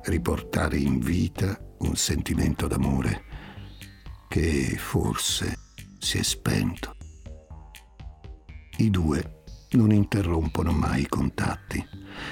riportare 0.07 0.77
in 0.79 0.99
vita 0.99 1.59
un 1.81 1.97
sentimento 1.97 2.67
d'amore 2.67 3.25
che 4.29 4.75
forse 4.77 5.57
si 5.99 6.19
è 6.19 6.23
spento. 6.23 6.96
I 8.79 8.91
due 8.91 9.43
non 9.71 9.91
interrompono 9.91 10.71
mai 10.71 11.03
i 11.03 11.09
contatti. 11.09 11.83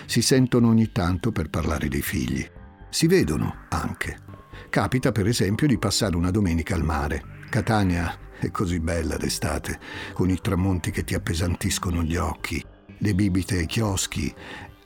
Si 0.04 0.20
sentono 0.20 0.68
ogni 0.68 0.92
tanto 0.92 1.32
per 1.32 1.48
parlare 1.48 1.88
dei 1.88 2.02
figli. 2.02 2.46
Si 2.90 3.06
vedono 3.06 3.64
anche. 3.70 4.18
Capita 4.68 5.10
per 5.10 5.26
esempio 5.26 5.66
di 5.66 5.78
passare 5.78 6.16
una 6.16 6.30
domenica 6.30 6.74
al 6.74 6.84
mare. 6.84 7.22
Catania 7.48 8.14
è 8.38 8.50
così 8.50 8.78
bella 8.78 9.16
d'estate, 9.16 9.78
con 10.12 10.28
i 10.28 10.38
tramonti 10.38 10.90
che 10.90 11.02
ti 11.02 11.14
appesantiscono 11.14 12.02
gli 12.02 12.16
occhi, 12.16 12.62
le 12.98 13.14
bibite 13.14 13.58
ai 13.58 13.66
chioschi, 13.66 14.32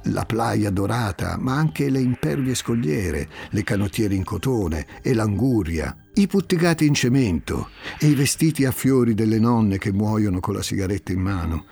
la 0.04 0.24
playa 0.24 0.70
dorata, 0.70 1.36
ma 1.38 1.54
anche 1.54 1.90
le 1.90 2.00
impervie 2.00 2.54
scogliere, 2.54 3.28
le 3.50 3.62
canottiere 3.64 4.14
in 4.14 4.24
cotone 4.24 4.86
e 5.02 5.14
l'anguria, 5.14 5.96
i 6.14 6.26
puttigati 6.26 6.86
in 6.86 6.94
cemento 6.94 7.68
e 7.98 8.06
i 8.06 8.14
vestiti 8.14 8.64
a 8.64 8.70
fiori 8.70 9.14
delle 9.14 9.38
nonne 9.38 9.78
che 9.78 9.92
muoiono 9.92 10.40
con 10.40 10.54
la 10.54 10.62
sigaretta 10.62 11.12
in 11.12 11.20
mano, 11.20 11.66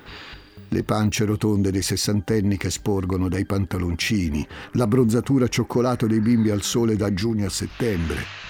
le 0.69 0.83
pance 0.83 1.25
rotonde 1.25 1.71
dei 1.71 1.83
sessantenni 1.83 2.57
che 2.57 2.71
sporgono 2.71 3.29
dai 3.29 3.47
pantaloncini, 3.47 4.47
l'abbronzatura 4.73 5.47
cioccolato 5.49 6.07
dei 6.07 6.21
bimbi 6.21 6.51
al 6.51 6.63
sole 6.63 6.97
da 6.97 7.15
giugno 7.15 7.47
a 7.47 7.51
settembre. 7.51 8.45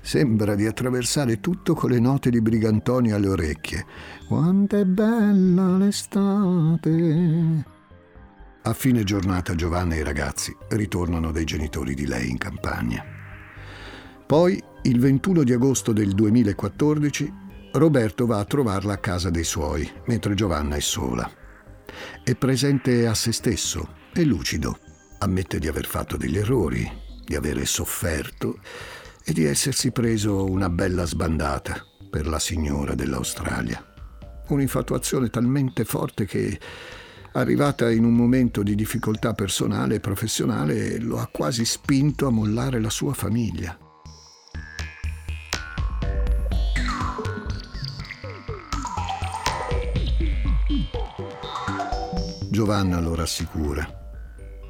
Sembra 0.00 0.54
di 0.56 0.66
attraversare 0.66 1.40
tutto 1.40 1.74
con 1.74 1.90
le 1.90 2.00
note 2.00 2.30
di 2.30 2.40
Brigantoni 2.40 3.12
alle 3.12 3.28
orecchie. 3.28 3.86
Quanto 4.26 4.76
è 4.76 4.84
bella 4.84 5.76
l'estate! 5.76 7.71
A 8.64 8.74
fine 8.74 9.02
giornata 9.02 9.56
Giovanna 9.56 9.96
e 9.96 9.98
i 9.98 10.04
ragazzi 10.04 10.56
ritornano 10.68 11.32
dai 11.32 11.44
genitori 11.44 11.94
di 11.94 12.06
lei 12.06 12.30
in 12.30 12.38
campagna. 12.38 13.04
Poi, 14.24 14.62
il 14.82 15.00
21 15.00 15.42
di 15.42 15.52
agosto 15.52 15.92
del 15.92 16.12
2014, 16.12 17.32
Roberto 17.72 18.24
va 18.24 18.38
a 18.38 18.44
trovarla 18.44 18.92
a 18.92 18.98
casa 18.98 19.30
dei 19.30 19.42
suoi, 19.42 19.90
mentre 20.06 20.34
Giovanna 20.34 20.76
è 20.76 20.80
sola. 20.80 21.28
È 22.22 22.36
presente 22.36 23.08
a 23.08 23.14
se 23.14 23.32
stesso, 23.32 23.96
è 24.12 24.22
lucido, 24.22 24.78
ammette 25.18 25.58
di 25.58 25.66
aver 25.66 25.86
fatto 25.86 26.16
degli 26.16 26.38
errori, 26.38 26.88
di 27.24 27.34
avere 27.34 27.66
sofferto 27.66 28.60
e 29.24 29.32
di 29.32 29.44
essersi 29.44 29.90
preso 29.90 30.48
una 30.48 30.68
bella 30.68 31.04
sbandata 31.04 31.84
per 32.08 32.28
la 32.28 32.38
signora 32.38 32.94
dell'Australia. 32.94 33.84
Un'infatuazione 34.46 35.30
talmente 35.30 35.84
forte 35.84 36.26
che 36.26 36.60
arrivata 37.32 37.90
in 37.90 38.04
un 38.04 38.14
momento 38.14 38.62
di 38.62 38.74
difficoltà 38.74 39.32
personale 39.32 39.96
e 39.96 40.00
professionale, 40.00 40.98
lo 40.98 41.18
ha 41.18 41.28
quasi 41.32 41.64
spinto 41.64 42.26
a 42.26 42.30
mollare 42.30 42.80
la 42.80 42.90
sua 42.90 43.14
famiglia. 43.14 43.76
Giovanna 52.50 53.00
lo 53.00 53.14
rassicura. 53.14 53.88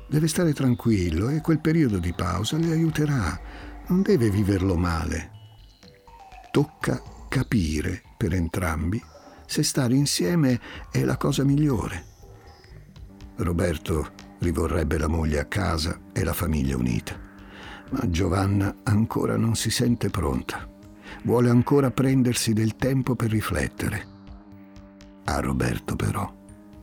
Deve 0.08 0.28
stare 0.28 0.52
tranquillo 0.52 1.30
e 1.30 1.40
quel 1.40 1.60
periodo 1.60 1.98
di 1.98 2.12
pausa 2.12 2.56
le 2.56 2.70
aiuterà. 2.70 3.40
Non 3.88 4.02
deve 4.02 4.30
viverlo 4.30 4.76
male. 4.76 5.30
Tocca 6.52 7.02
capire 7.28 8.02
per 8.16 8.34
entrambi 8.34 9.02
se 9.46 9.62
stare 9.62 9.94
insieme 9.94 10.60
è 10.90 11.02
la 11.04 11.16
cosa 11.16 11.44
migliore. 11.44 12.11
Roberto 13.42 14.12
rivorrebbe 14.38 14.98
la 14.98 15.08
moglie 15.08 15.38
a 15.38 15.44
casa 15.46 15.98
e 16.12 16.24
la 16.24 16.32
famiglia 16.32 16.76
unita. 16.76 17.18
Ma 17.90 18.08
Giovanna 18.08 18.74
ancora 18.84 19.36
non 19.36 19.54
si 19.54 19.70
sente 19.70 20.10
pronta. 20.10 20.68
Vuole 21.24 21.50
ancora 21.50 21.90
prendersi 21.90 22.52
del 22.52 22.76
tempo 22.76 23.14
per 23.14 23.30
riflettere. 23.30 24.06
A 25.24 25.40
Roberto 25.40 25.94
però 25.94 26.32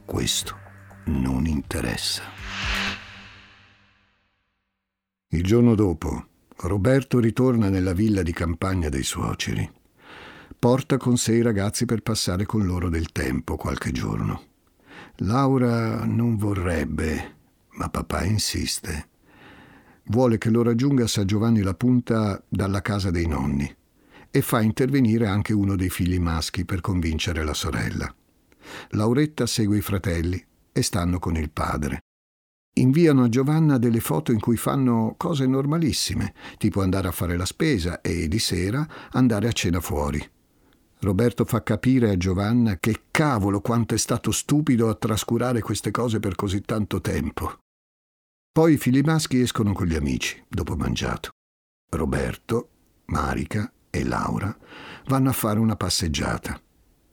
questo 0.05 0.57
non 1.05 1.45
interessa. 1.45 2.23
Il 5.31 5.43
giorno 5.43 5.75
dopo, 5.75 6.25
Roberto 6.57 7.19
ritorna 7.19 7.69
nella 7.69 7.93
villa 7.93 8.23
di 8.23 8.33
campagna 8.33 8.89
dei 8.89 9.03
suoceri. 9.03 9.69
Porta 10.57 10.97
con 10.97 11.17
sé 11.17 11.35
i 11.35 11.41
ragazzi 11.41 11.85
per 11.85 12.01
passare 12.01 12.45
con 12.45 12.65
loro 12.65 12.89
del 12.89 13.11
tempo 13.11 13.55
qualche 13.55 13.91
giorno. 13.91 14.48
Laura 15.23 16.05
non 16.05 16.37
vorrebbe, 16.37 17.35
ma 17.71 17.89
papà 17.89 18.23
insiste. 18.23 19.09
Vuole 20.05 20.37
che 20.37 20.49
lo 20.49 20.63
raggiunga 20.63 21.03
a 21.03 21.07
San 21.07 21.25
Giovanni 21.25 21.61
la 21.61 21.73
Punta 21.73 22.41
dalla 22.47 22.81
casa 22.81 23.11
dei 23.11 23.27
nonni 23.27 23.75
e 24.31 24.41
fa 24.41 24.61
intervenire 24.61 25.27
anche 25.27 25.51
uno 25.51 25.75
dei 25.75 25.89
figli 25.89 26.19
maschi 26.19 26.63
per 26.63 26.79
convincere 26.79 27.43
la 27.43 27.53
sorella. 27.53 28.13
Lauretta 28.91 29.45
segue 29.45 29.77
i 29.77 29.81
fratelli 29.81 30.41
e 30.71 30.81
stanno 30.81 31.19
con 31.19 31.35
il 31.35 31.49
padre. 31.51 31.99
Inviano 32.77 33.23
a 33.23 33.29
Giovanna 33.29 33.77
delle 33.77 33.99
foto 33.99 34.31
in 34.31 34.39
cui 34.39 34.55
fanno 34.55 35.15
cose 35.17 35.45
normalissime, 35.47 36.33
tipo 36.57 36.81
andare 36.81 37.09
a 37.09 37.11
fare 37.11 37.35
la 37.35 37.45
spesa 37.45 37.99
e 37.99 38.29
di 38.29 38.39
sera 38.39 38.87
andare 39.11 39.49
a 39.49 39.51
cena 39.51 39.81
fuori. 39.81 40.25
Roberto 41.01 41.45
fa 41.45 41.63
capire 41.63 42.09
a 42.09 42.17
Giovanna 42.17 42.77
che 42.77 43.03
cavolo 43.09 43.61
quanto 43.61 43.93
è 43.93 43.97
stato 43.97 44.31
stupido 44.31 44.89
a 44.89 44.95
trascurare 44.95 45.61
queste 45.61 45.91
cose 45.91 46.19
per 46.19 46.35
così 46.35 46.59
tanto 46.61 46.99
tempo. 46.99 47.59
Poi 48.51 48.73
i 48.73 48.77
figli 48.77 48.99
maschi 49.01 49.39
escono 49.39 49.71
con 49.71 49.87
gli 49.87 49.95
amici, 49.95 50.43
dopo 50.45 50.75
mangiato. 50.75 51.29
Roberto, 51.91 52.69
Marica 53.05 53.71
e 53.89 54.03
Laura 54.03 54.55
vanno 55.05 55.29
a 55.29 55.33
fare 55.33 55.59
una 55.59 55.77
passeggiata 55.77 56.59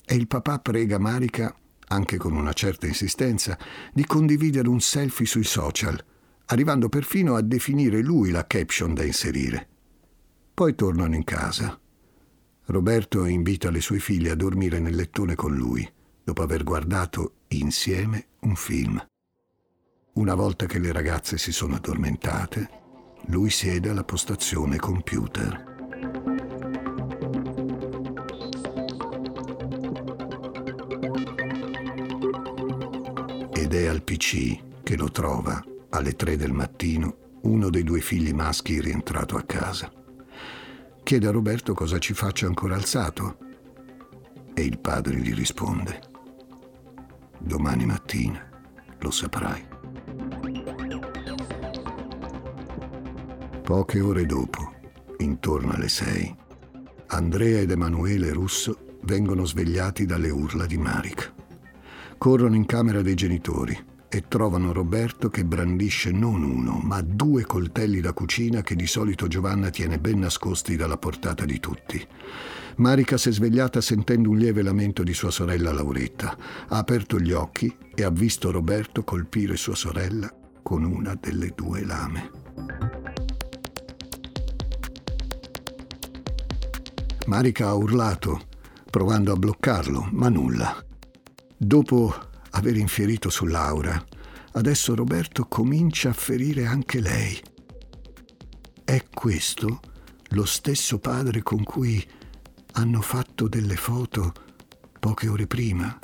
e 0.05 0.15
il 0.17 0.27
papà 0.27 0.59
prega 0.59 0.99
Marica, 0.99 1.55
anche 1.89 2.17
con 2.17 2.35
una 2.35 2.53
certa 2.53 2.89
insistenza, 2.89 3.57
di 3.93 4.05
condividere 4.05 4.69
un 4.69 4.81
selfie 4.81 5.27
sui 5.27 5.45
social, 5.45 6.03
arrivando 6.47 6.89
perfino 6.89 7.37
a 7.37 7.41
definire 7.41 8.03
lui 8.03 8.31
la 8.31 8.47
caption 8.49 8.95
da 8.95 9.05
inserire. 9.05 9.69
Poi 10.53 10.75
tornano 10.75 11.15
in 11.15 11.23
casa 11.23 11.79
Roberto 12.69 13.27
invita 13.27 13.71
le 13.71 13.81
sue 13.81 14.01
figlie 14.01 14.33
a 14.33 14.35
dormire 14.35 14.81
nel 14.81 14.97
lettone 14.97 15.37
con 15.37 15.55
lui, 15.55 15.89
dopo 16.25 16.43
aver 16.43 16.65
guardato 16.65 17.35
insieme 17.49 18.27
un 18.41 18.57
film. 18.57 19.01
Una 20.15 20.35
volta 20.35 20.67
che 20.67 20.81
le 20.81 20.91
ragazze 20.91 21.39
si 21.39 21.53
sono 21.53 21.77
addormentate, 21.77 22.69
lui 23.27 23.51
siede 23.51 23.91
alla 23.91 24.03
postazione 24.03 24.79
computer. 24.79 25.75
Ed 33.53 33.75
è 33.75 33.87
al 33.87 34.03
PC 34.03 34.83
che 34.83 34.97
lo 34.97 35.11
trova, 35.13 35.63
alle 35.91 36.17
tre 36.17 36.37
del 36.37 36.53
mattino, 36.53 37.17
uno 37.43 37.71
dei 37.71 37.85
due 37.85 38.01
figli 38.01 38.33
maschi 38.33 38.81
rientrato 38.81 39.37
a 39.37 39.43
casa. 39.43 39.89
Chiede 41.07 41.29
a 41.29 41.31
Roberto 41.31 41.73
cosa 41.73 42.01
ci 42.01 42.15
faccia 42.15 42.47
ancora 42.47 42.75
alzato 42.75 43.39
e 44.53 44.65
il 44.65 44.81
padre 44.81 45.19
gli 45.19 45.33
risponde, 45.33 46.01
domani 47.39 47.87
mattina 47.87 48.45
lo 48.99 49.13
saprai. 49.13 49.65
Poche 53.63 54.01
ore 54.01 54.27
dopo, 54.27 54.75
intorno 55.19 55.75
alle 55.75 55.89
sei, 55.89 56.35
Andrea 57.07 57.61
ed 57.61 57.71
Emanuele 57.71 58.33
Russo 58.33 58.97
vengono 59.03 59.45
svegliati 59.45 60.07
dalle 60.07 60.31
urla 60.31 60.67
di 60.67 60.77
Marica. 60.77 61.33
Corrono 62.19 62.57
in 62.57 62.67
camera 62.67 63.01
dei 63.01 63.15
genitori 63.15 63.79
e 64.09 64.25
trovano 64.29 64.73
Roberto 64.73 65.29
che 65.29 65.45
brandisce 65.45 66.11
non 66.11 66.43
uno, 66.43 66.81
ma 66.83 67.01
due 67.03 67.45
coltelli 67.45 68.01
da 68.01 68.13
cucina 68.13 68.63
che 68.63 68.75
di 68.75 68.87
solito 68.87 69.27
Giovanna 69.27 69.71
tiene 69.71 69.99
ben 69.99 70.21
nascosti 70.21 70.77
dalla 70.77 70.97
portata 70.97 71.45
di 71.45 71.59
tutti. 71.61 72.07
Marica 72.77 73.17
si 73.17 73.31
è 73.31 73.33
svegliata 73.33 73.81
sentendo 73.81 74.31
un 74.31 74.37
lieve 74.37 74.63
lamento 74.63 75.03
di 75.03 75.15
sua 75.15 75.31
sorella 75.31 75.73
Lauretta. 75.73 76.37
Ha 76.69 76.77
aperto 76.77 77.19
gli 77.19 77.33
occhi 77.33 77.75
e 77.95 78.05
ha 78.05 78.11
visto 78.11 78.51
Roberto 78.51 79.03
colpire 79.03 79.57
sua 79.57 79.75
sorella 79.75 80.31
con 80.63 80.85
una 80.85 81.17
delle 81.19 81.53
due 81.55 81.85
lame. 81.85 82.31
Marica 87.27 87.69
ha 87.69 87.75
urlato, 87.75 88.43
provando 88.91 89.33
a 89.33 89.37
bloccarlo, 89.37 90.09
ma 90.13 90.29
nulla. 90.29 90.85
Dopo 91.57 92.15
aver 92.57 92.77
infierito 92.77 93.29
su 93.29 93.45
Laura, 93.45 94.03
adesso 94.53 94.95
Roberto 94.95 95.45
comincia 95.45 96.09
a 96.09 96.15
ferire 96.15 96.65
anche 96.65 97.01
lei. 97.01 97.39
È 98.83 99.05
questo 99.13 99.81
lo 100.31 100.45
stesso 100.47 100.99
padre 100.99 101.43
con 101.43 101.63
cui 101.63 102.05
hanno 102.73 103.01
fatto 103.03 103.47
delle 103.47 103.77
foto 103.77 104.33
poche 104.99 105.29
ore 105.29 105.47
prima, 105.47 105.99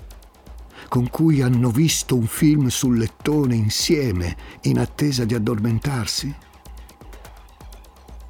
con 0.88 1.08
cui 1.08 1.40
hanno 1.40 1.70
visto 1.70 2.16
un 2.16 2.26
film 2.26 2.68
sul 2.68 2.98
lettone 2.98 3.54
insieme 3.54 4.36
in 4.62 4.78
attesa 4.78 5.24
di 5.24 5.34
addormentarsi? 5.34 6.36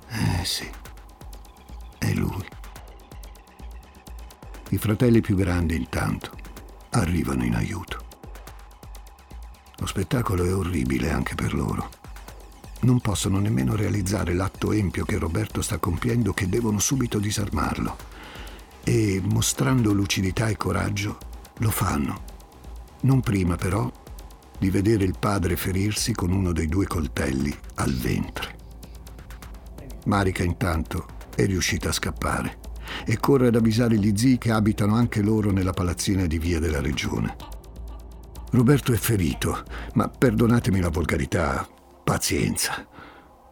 Eh 0.08 0.44
sì, 0.44 0.70
è 1.98 2.12
lui. 2.12 2.46
I 4.70 4.78
fratelli 4.78 5.20
più 5.20 5.34
grandi 5.34 5.74
intanto 5.74 6.38
arrivano 6.90 7.44
in 7.44 7.54
aiuto. 7.54 8.01
Lo 9.82 9.88
spettacolo 9.88 10.44
è 10.44 10.54
orribile 10.54 11.10
anche 11.10 11.34
per 11.34 11.54
loro. 11.54 11.90
Non 12.82 13.00
possono 13.00 13.40
nemmeno 13.40 13.74
realizzare 13.74 14.32
l'atto 14.32 14.70
empio 14.70 15.04
che 15.04 15.18
Roberto 15.18 15.60
sta 15.60 15.78
compiendo 15.78 16.32
che 16.32 16.48
devono 16.48 16.78
subito 16.78 17.18
disarmarlo. 17.18 17.96
E 18.84 19.20
mostrando 19.24 19.92
lucidità 19.92 20.46
e 20.46 20.56
coraggio 20.56 21.18
lo 21.58 21.70
fanno. 21.70 22.22
Non 23.00 23.22
prima 23.22 23.56
però 23.56 23.90
di 24.56 24.70
vedere 24.70 25.02
il 25.02 25.16
padre 25.18 25.56
ferirsi 25.56 26.12
con 26.12 26.30
uno 26.30 26.52
dei 26.52 26.68
due 26.68 26.86
coltelli 26.86 27.52
al 27.74 27.92
ventre. 27.92 28.56
Marica 30.04 30.44
intanto 30.44 31.06
è 31.34 31.44
riuscita 31.44 31.88
a 31.88 31.92
scappare 31.92 32.60
e 33.04 33.18
corre 33.18 33.48
ad 33.48 33.56
avvisare 33.56 33.98
gli 33.98 34.16
zii 34.16 34.38
che 34.38 34.52
abitano 34.52 34.94
anche 34.94 35.22
loro 35.22 35.50
nella 35.50 35.72
palazzina 35.72 36.26
di 36.26 36.38
via 36.38 36.60
della 36.60 36.80
regione. 36.80 37.51
Roberto 38.52 38.92
è 38.92 38.96
ferito, 38.96 39.64
ma 39.94 40.08
perdonatemi 40.08 40.78
la 40.78 40.90
volgarità, 40.90 41.66
pazienza. 42.04 42.86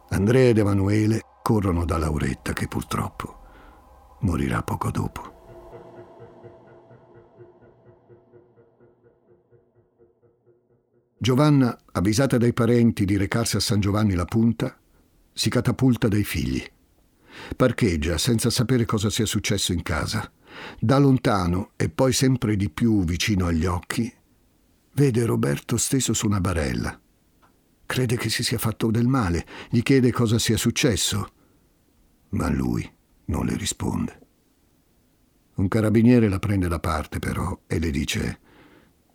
Andrea 0.09 0.49
ed 0.49 0.59
Emanuele 0.59 1.21
corrono 1.41 1.85
da 1.85 1.97
Lauretta 1.97 2.53
che 2.53 2.67
purtroppo 2.67 3.39
morirà 4.19 4.61
poco 4.61 4.91
dopo. 4.91 5.39
Giovanna, 11.17 11.75
avvisata 11.93 12.37
dai 12.37 12.53
parenti 12.53 13.03
di 13.03 13.17
recarsi 13.17 13.55
a 13.55 13.59
San 13.59 13.79
Giovanni 13.79 14.13
la 14.13 14.25
Punta, 14.25 14.77
si 15.33 15.49
catapulta 15.49 16.07
dai 16.09 16.23
figli. 16.23 16.63
Parcheggia 17.55 18.19
senza 18.19 18.51
sapere 18.51 18.85
cosa 18.85 19.09
sia 19.09 19.25
successo 19.25 19.73
in 19.73 19.81
casa. 19.81 20.31
Da 20.79 20.99
lontano 20.99 21.71
e 21.75 21.89
poi 21.89 22.13
sempre 22.13 22.55
di 22.55 22.69
più 22.69 23.03
vicino 23.03 23.47
agli 23.47 23.65
occhi, 23.65 24.19
vede 24.93 25.25
Roberto 25.25 25.77
steso 25.77 26.13
su 26.13 26.25
una 26.25 26.41
barella. 26.41 26.99
Crede 27.85 28.17
che 28.17 28.29
si 28.29 28.43
sia 28.43 28.57
fatto 28.57 28.89
del 28.89 29.07
male, 29.07 29.45
gli 29.69 29.81
chiede 29.81 30.11
cosa 30.11 30.39
sia 30.39 30.57
successo, 30.57 31.33
ma 32.29 32.49
lui 32.49 32.89
non 33.25 33.45
le 33.45 33.55
risponde. 33.57 34.19
Un 35.55 35.67
carabiniere 35.67 36.29
la 36.29 36.39
prende 36.39 36.67
da 36.67 36.79
parte 36.79 37.19
però 37.19 37.61
e 37.67 37.79
le 37.79 37.91
dice 37.91 38.39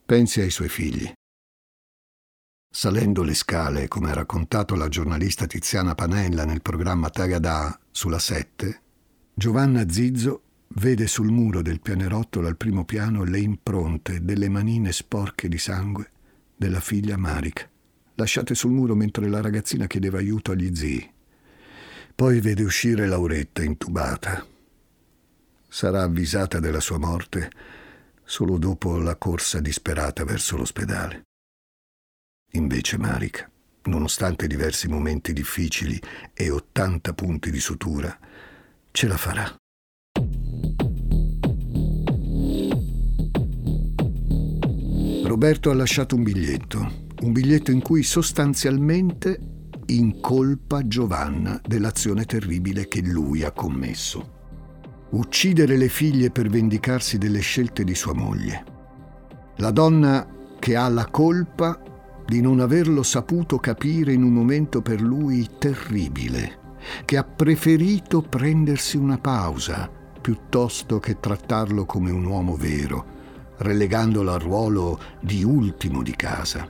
pensi 0.07 0.41
ai 0.41 0.51
suoi 0.51 0.69
figli. 0.69 1.13
Salendo 2.71 3.25
le 3.25 3.35
scale, 3.35 3.89
come 3.89 4.11
ha 4.11 4.15
raccontato 4.15 4.77
la 4.77 4.89
giornalista 4.89 5.47
Tiziana 5.47 5.95
Panella 5.95 6.45
nel 6.45 6.63
programma 6.63 7.11
Tagadà 7.11 7.77
sulla 7.91 8.19
7, 8.19 8.83
Giovanna 9.35 9.89
Zizzo 9.89 10.43
vede 10.69 11.07
sul 11.07 11.31
muro 11.31 11.63
del 11.63 11.81
pianerottolo 11.81 12.47
al 12.47 12.57
primo 12.57 12.85
piano 12.85 13.25
le 13.25 13.39
impronte 13.39 14.25
delle 14.25 14.49
manine 14.49 14.93
sporche 14.93 15.49
di 15.49 15.59
sangue 15.59 16.11
della 16.57 16.81
figlia 16.81 17.17
Marica, 17.17 17.69
lasciate 18.15 18.55
sul 18.55 18.73
muro 18.73 18.95
mentre 18.95 19.29
la 19.29 19.41
ragazzina 19.41 19.87
chiedeva 19.87 20.19
aiuto 20.19 20.53
agli 20.53 20.75
zii. 20.75 21.13
Poi 22.15 22.41
vede 22.41 22.63
uscire 22.63 23.07
Lauretta 23.07 23.63
intubata. 23.63 24.45
Sarà 25.69 26.03
avvisata 26.03 26.59
della 26.59 26.81
sua 26.81 26.99
morte 26.99 27.51
solo 28.25 28.57
dopo 28.59 28.97
la 28.99 29.17
corsa 29.17 29.61
disperata 29.61 30.25
verso 30.25 30.57
l'ospedale. 30.57 31.23
Invece 32.53 32.97
Marica, 32.97 33.49
nonostante 33.85 34.47
diversi 34.47 34.89
momenti 34.89 35.33
difficili 35.33 36.01
e 36.33 36.51
80 36.51 37.13
punti 37.13 37.51
di 37.51 37.61
sutura, 37.61 38.19
ce 38.91 39.07
la 39.07 39.17
farà. 39.17 39.55
Roberto 45.27 45.71
ha 45.71 45.75
lasciato 45.75 46.15
un 46.15 46.23
biglietto, 46.23 47.09
un 47.23 47.33
biglietto 47.33 47.73
in 47.73 47.83
cui 47.83 48.05
sostanzialmente 48.05 49.41
incolpa 49.87 50.87
Giovanna 50.87 51.61
dell'azione 51.67 52.25
terribile 52.25 52.87
che 52.87 53.01
lui 53.03 53.43
ha 53.43 53.51
commesso. 53.51 54.35
Uccidere 55.11 55.77
le 55.77 55.89
figlie 55.89 56.31
per 56.31 56.49
vendicarsi 56.49 57.19
delle 57.19 57.41
scelte 57.41 57.83
di 57.83 57.95
sua 57.97 58.15
moglie. 58.15 58.65
La 59.57 59.73
donna 59.73 60.29
che 60.61 60.77
ha 60.77 60.89
la 60.89 61.07
colpa 61.07 61.83
di 62.25 62.41
non 62.41 62.61
averlo 62.61 63.03
saputo 63.03 63.59
capire 63.59 64.13
in 64.13 64.23
un 64.23 64.33
momento 64.33 64.81
per 64.81 65.01
lui 65.01 65.49
terribile, 65.59 66.75
che 67.05 67.17
ha 67.17 67.25
preferito 67.25 68.23
prendersi 68.23 68.97
una 68.97 69.19
pausa 69.19 69.91
piuttosto 70.21 71.01
che 71.01 71.19
trattarlo 71.19 71.85
come 71.85 72.13
un 72.13 72.25
uomo 72.25 72.55
vero, 72.55 73.15
relegandolo 73.59 74.33
al 74.33 74.41
ruolo 74.41 74.99
di 75.21 75.43
ultimo 75.45 76.03
di 76.03 76.15
casa. 76.15 76.69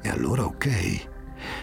E 0.00 0.08
allora 0.08 0.44
ok, 0.44 1.08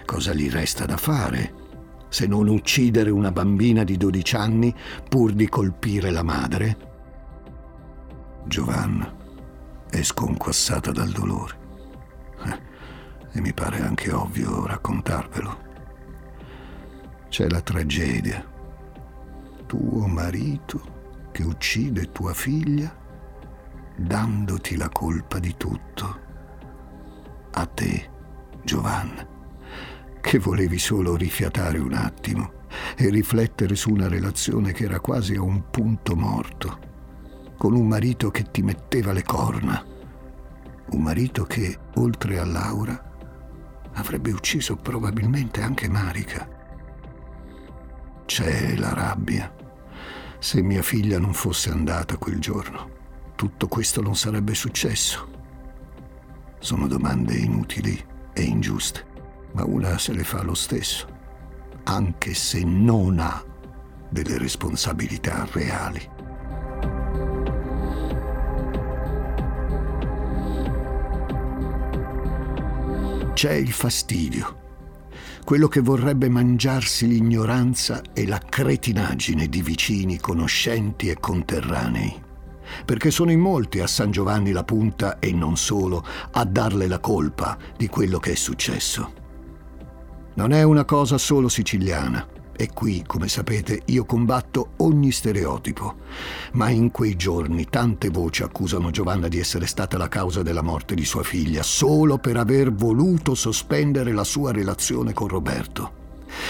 cosa 0.05 0.33
gli 0.33 0.49
resta 0.49 0.85
da 0.85 0.97
fare? 0.97 1.65
Se 2.09 2.25
non 2.25 2.47
uccidere 2.47 3.09
una 3.09 3.31
bambina 3.31 3.83
di 3.83 3.97
12 3.97 4.35
anni 4.35 4.73
pur 5.09 5.33
di 5.33 5.49
colpire 5.49 6.09
la 6.09 6.23
madre? 6.23 6.77
Giovanna 8.45 9.13
è 9.89 10.01
sconquassata 10.01 10.91
dal 10.91 11.09
dolore. 11.09 11.65
Eh, 12.45 12.59
e 13.33 13.41
mi 13.41 13.53
pare 13.53 13.81
anche 13.81 14.11
ovvio 14.11 14.65
raccontarvelo. 14.65 15.65
C'è 17.29 17.49
la 17.49 17.61
tragedia. 17.61 18.45
Tuo 19.65 20.07
marito 20.07 20.95
che 21.31 21.43
uccide 21.43 22.11
tua 22.11 22.33
figlia 22.33 23.05
dandoti 23.97 24.77
la 24.77 24.89
colpa 24.89 25.39
di 25.39 25.55
tutto. 25.57 26.19
A 27.51 27.65
te, 27.65 28.09
Giovanna, 28.63 29.27
che 30.21 30.37
volevi 30.37 30.77
solo 30.77 31.15
rifiatare 31.15 31.79
un 31.79 31.93
attimo 31.93 32.65
e 32.95 33.09
riflettere 33.09 33.75
su 33.75 33.89
una 33.91 34.07
relazione 34.07 34.71
che 34.71 34.83
era 34.83 34.99
quasi 34.99 35.33
a 35.35 35.41
un 35.41 35.69
punto 35.71 36.15
morto, 36.15 36.79
con 37.57 37.73
un 37.73 37.87
marito 37.87 38.29
che 38.29 38.43
ti 38.51 38.61
metteva 38.61 39.13
le 39.13 39.23
corna, 39.23 39.83
un 40.89 41.01
marito 41.01 41.45
che, 41.45 41.75
oltre 41.95 42.37
a 42.37 42.45
Laura, 42.45 43.03
avrebbe 43.93 44.31
ucciso 44.31 44.75
probabilmente 44.75 45.61
anche 45.61 45.89
Marica. 45.89 46.47
C'è 48.25 48.75
la 48.75 48.93
rabbia. 48.93 49.51
Se 50.37 50.61
mia 50.61 50.83
figlia 50.83 51.17
non 51.17 51.33
fosse 51.33 51.71
andata 51.71 52.17
quel 52.17 52.37
giorno, 52.39 52.96
tutto 53.37 53.67
questo 53.67 54.01
non 54.01 54.15
sarebbe 54.15 54.55
successo. 54.55 55.29
Sono 56.59 56.87
domande 56.87 57.35
inutili 57.35 58.03
e 58.33 58.41
ingiuste, 58.41 59.05
ma 59.53 59.63
una 59.63 59.99
se 59.99 60.13
le 60.13 60.23
fa 60.23 60.41
lo 60.41 60.55
stesso, 60.55 61.07
anche 61.83 62.33
se 62.33 62.63
non 62.63 63.19
ha 63.19 63.41
delle 64.09 64.39
responsabilità 64.39 65.47
reali. 65.51 66.15
c'è 73.37 73.53
il 73.53 73.71
fastidio, 73.71 74.57
quello 75.45 75.67
che 75.67 75.79
vorrebbe 75.81 76.27
mangiarsi 76.27 77.07
l'ignoranza 77.07 78.01
e 78.11 78.25
la 78.25 78.39
cretinaggine 78.39 79.47
di 79.47 79.61
vicini, 79.61 80.17
conoscenti 80.17 81.09
e 81.09 81.19
conterranei. 81.19 82.26
Perché 82.85 83.11
sono 83.11 83.31
in 83.31 83.39
molti 83.39 83.79
a 83.79 83.87
San 83.87 84.11
Giovanni 84.11 84.51
la 84.51 84.63
Punta 84.63 85.19
e 85.19 85.31
non 85.31 85.57
solo 85.57 86.05
a 86.31 86.43
darle 86.45 86.87
la 86.87 86.99
colpa 86.99 87.57
di 87.77 87.87
quello 87.87 88.19
che 88.19 88.31
è 88.31 88.35
successo. 88.35 89.13
Non 90.35 90.51
è 90.51 90.63
una 90.63 90.85
cosa 90.85 91.17
solo 91.17 91.49
siciliana. 91.49 92.35
E 92.59 92.71
qui, 92.73 93.03
come 93.05 93.27
sapete, 93.27 93.83
io 93.85 94.05
combatto 94.05 94.71
ogni 94.77 95.11
stereotipo. 95.11 95.95
Ma 96.53 96.69
in 96.69 96.89
quei 96.89 97.15
giorni 97.15 97.67
tante 97.69 98.09
voci 98.09 98.41
accusano 98.41 98.89
Giovanna 98.89 99.27
di 99.27 99.37
essere 99.37 99.67
stata 99.67 99.95
la 99.97 100.09
causa 100.09 100.41
della 100.41 100.63
morte 100.63 100.95
di 100.95 101.05
sua 101.05 101.21
figlia 101.21 101.61
solo 101.61 102.17
per 102.17 102.37
aver 102.37 102.73
voluto 102.73 103.35
sospendere 103.35 104.11
la 104.11 104.23
sua 104.23 104.51
relazione 104.51 105.13
con 105.13 105.27
Roberto. 105.27 106.05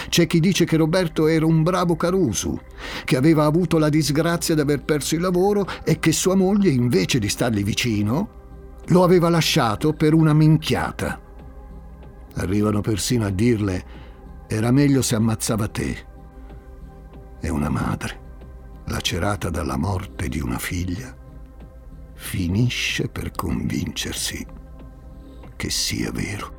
C'è 0.09 0.27
chi 0.27 0.39
dice 0.39 0.65
che 0.65 0.77
Roberto 0.77 1.27
era 1.27 1.45
un 1.45 1.63
bravo 1.63 1.95
Caruso, 1.95 2.61
che 3.03 3.17
aveva 3.17 3.45
avuto 3.45 3.77
la 3.77 3.89
disgrazia 3.89 4.55
di 4.55 4.61
aver 4.61 4.83
perso 4.83 5.15
il 5.15 5.21
lavoro 5.21 5.67
e 5.83 5.99
che 5.99 6.11
sua 6.11 6.35
moglie, 6.35 6.69
invece 6.69 7.19
di 7.19 7.29
stargli 7.29 7.63
vicino, 7.63 8.35
lo 8.87 9.03
aveva 9.03 9.29
lasciato 9.29 9.93
per 9.93 10.13
una 10.13 10.33
minchiata. 10.33 11.19
Arrivano 12.35 12.81
persino 12.81 13.25
a 13.25 13.29
dirle 13.29 14.05
era 14.47 14.71
meglio 14.71 15.01
se 15.01 15.15
ammazzava 15.15 15.67
te. 15.67 16.05
E 17.39 17.49
una 17.49 17.69
madre, 17.69 18.19
lacerata 18.85 19.49
dalla 19.49 19.77
morte 19.77 20.29
di 20.29 20.39
una 20.39 20.57
figlia, 20.57 21.15
finisce 22.13 23.09
per 23.09 23.31
convincersi 23.31 24.45
che 25.55 25.69
sia 25.69 26.11
vero. 26.11 26.56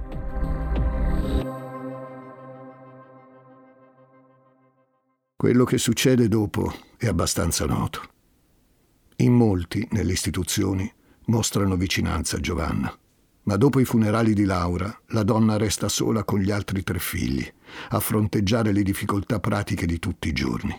Quello 5.38 5.64
che 5.64 5.78
succede 5.78 6.26
dopo 6.26 6.74
è 6.96 7.06
abbastanza 7.06 7.64
noto. 7.64 8.02
In 9.18 9.34
molti, 9.34 9.86
nelle 9.92 10.12
istituzioni, 10.12 10.92
mostrano 11.26 11.76
vicinanza 11.76 12.38
a 12.38 12.40
Giovanna 12.40 12.98
ma 13.48 13.56
dopo 13.56 13.80
i 13.80 13.86
funerali 13.86 14.34
di 14.34 14.44
Laura 14.44 14.94
la 15.06 15.22
donna 15.22 15.56
resta 15.56 15.88
sola 15.88 16.22
con 16.22 16.38
gli 16.38 16.50
altri 16.50 16.82
tre 16.82 16.98
figli, 16.98 17.50
a 17.88 17.98
fronteggiare 17.98 18.72
le 18.72 18.82
difficoltà 18.82 19.40
pratiche 19.40 19.86
di 19.86 19.98
tutti 19.98 20.28
i 20.28 20.32
giorni. 20.32 20.78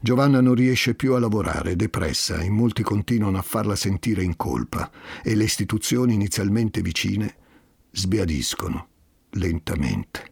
Giovanna 0.00 0.40
non 0.40 0.54
riesce 0.54 0.94
più 0.94 1.12
a 1.12 1.18
lavorare, 1.18 1.76
depressa, 1.76 2.42
in 2.42 2.54
molti 2.54 2.82
continuano 2.82 3.36
a 3.36 3.42
farla 3.42 3.76
sentire 3.76 4.22
in 4.22 4.34
colpa 4.36 4.90
e 5.22 5.34
le 5.34 5.44
istituzioni 5.44 6.14
inizialmente 6.14 6.80
vicine 6.80 7.36
sbiadiscono 7.90 8.88
lentamente. 9.32 10.31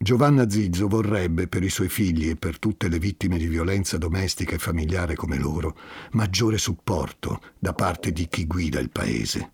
Giovanna 0.00 0.48
Zizzo 0.48 0.86
vorrebbe 0.86 1.48
per 1.48 1.64
i 1.64 1.68
suoi 1.68 1.88
figli 1.88 2.28
e 2.28 2.36
per 2.36 2.60
tutte 2.60 2.88
le 2.88 3.00
vittime 3.00 3.36
di 3.36 3.48
violenza 3.48 3.98
domestica 3.98 4.54
e 4.54 4.58
familiare 4.58 5.16
come 5.16 5.38
loro 5.38 5.76
maggiore 6.12 6.56
supporto 6.56 7.40
da 7.58 7.72
parte 7.72 8.12
di 8.12 8.28
chi 8.28 8.46
guida 8.46 8.78
il 8.78 8.90
paese 8.90 9.52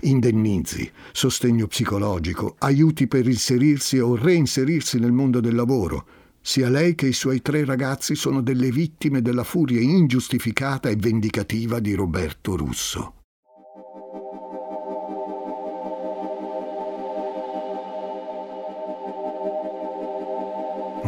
indennizi, 0.00 0.90
sostegno 1.12 1.66
psicologico, 1.66 2.56
aiuti 2.58 3.06
per 3.06 3.26
inserirsi 3.26 3.98
o 3.98 4.16
reinserirsi 4.16 4.98
nel 4.98 5.12
mondo 5.12 5.40
del 5.40 5.54
lavoro. 5.54 6.06
Sia 6.40 6.68
lei 6.68 6.94
che 6.94 7.06
i 7.06 7.12
suoi 7.12 7.42
tre 7.42 7.64
ragazzi 7.64 8.14
sono 8.14 8.40
delle 8.40 8.70
vittime 8.70 9.22
della 9.22 9.44
furia 9.44 9.80
ingiustificata 9.80 10.88
e 10.88 10.96
vendicativa 10.96 11.78
di 11.78 11.94
Roberto 11.94 12.56
Russo. 12.56 13.21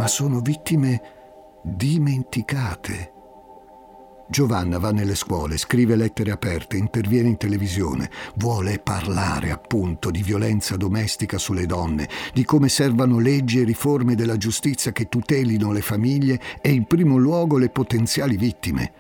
Ma 0.05 0.11
sono 0.11 0.41
vittime 0.41 1.01
dimenticate 1.63 3.13
Giovanna 4.29 4.79
va 4.79 4.93
nelle 4.93 5.15
scuole, 5.15 5.57
scrive 5.57 5.97
lettere 5.97 6.31
aperte, 6.31 6.77
interviene 6.77 7.31
in 7.31 7.39
televisione, 7.39 8.11
vuole 8.35 8.81
parlare 8.81 9.51
appunto 9.51 10.11
di 10.11 10.23
violenza 10.23 10.77
domestica 10.77 11.39
sulle 11.39 11.65
donne, 11.65 12.07
di 12.35 12.45
come 12.45 12.69
servano 12.69 13.19
leggi 13.19 13.61
e 13.61 13.65
riforme 13.65 14.15
della 14.15 14.37
giustizia 14.37 14.93
che 14.93 15.09
tutelino 15.09 15.73
le 15.73 15.81
famiglie 15.81 16.39
e 16.61 16.71
in 16.71 16.85
primo 16.85 17.17
luogo 17.17 17.57
le 17.57 17.71
potenziali 17.71 18.37
vittime. 18.37 18.93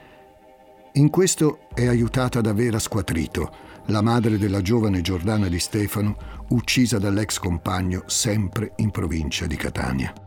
In 0.92 1.10
questo 1.10 1.68
è 1.74 1.86
aiutata 1.86 2.40
da 2.40 2.54
Vera 2.54 2.78
Squatrito, 2.78 3.52
la 3.88 4.00
madre 4.00 4.38
della 4.38 4.62
giovane 4.62 5.02
Giordana 5.02 5.48
di 5.48 5.58
Stefano, 5.58 6.16
uccisa 6.48 6.98
dall'ex 6.98 7.38
compagno 7.38 8.04
sempre 8.06 8.72
in 8.76 8.90
provincia 8.90 9.44
di 9.44 9.56
Catania. 9.56 10.23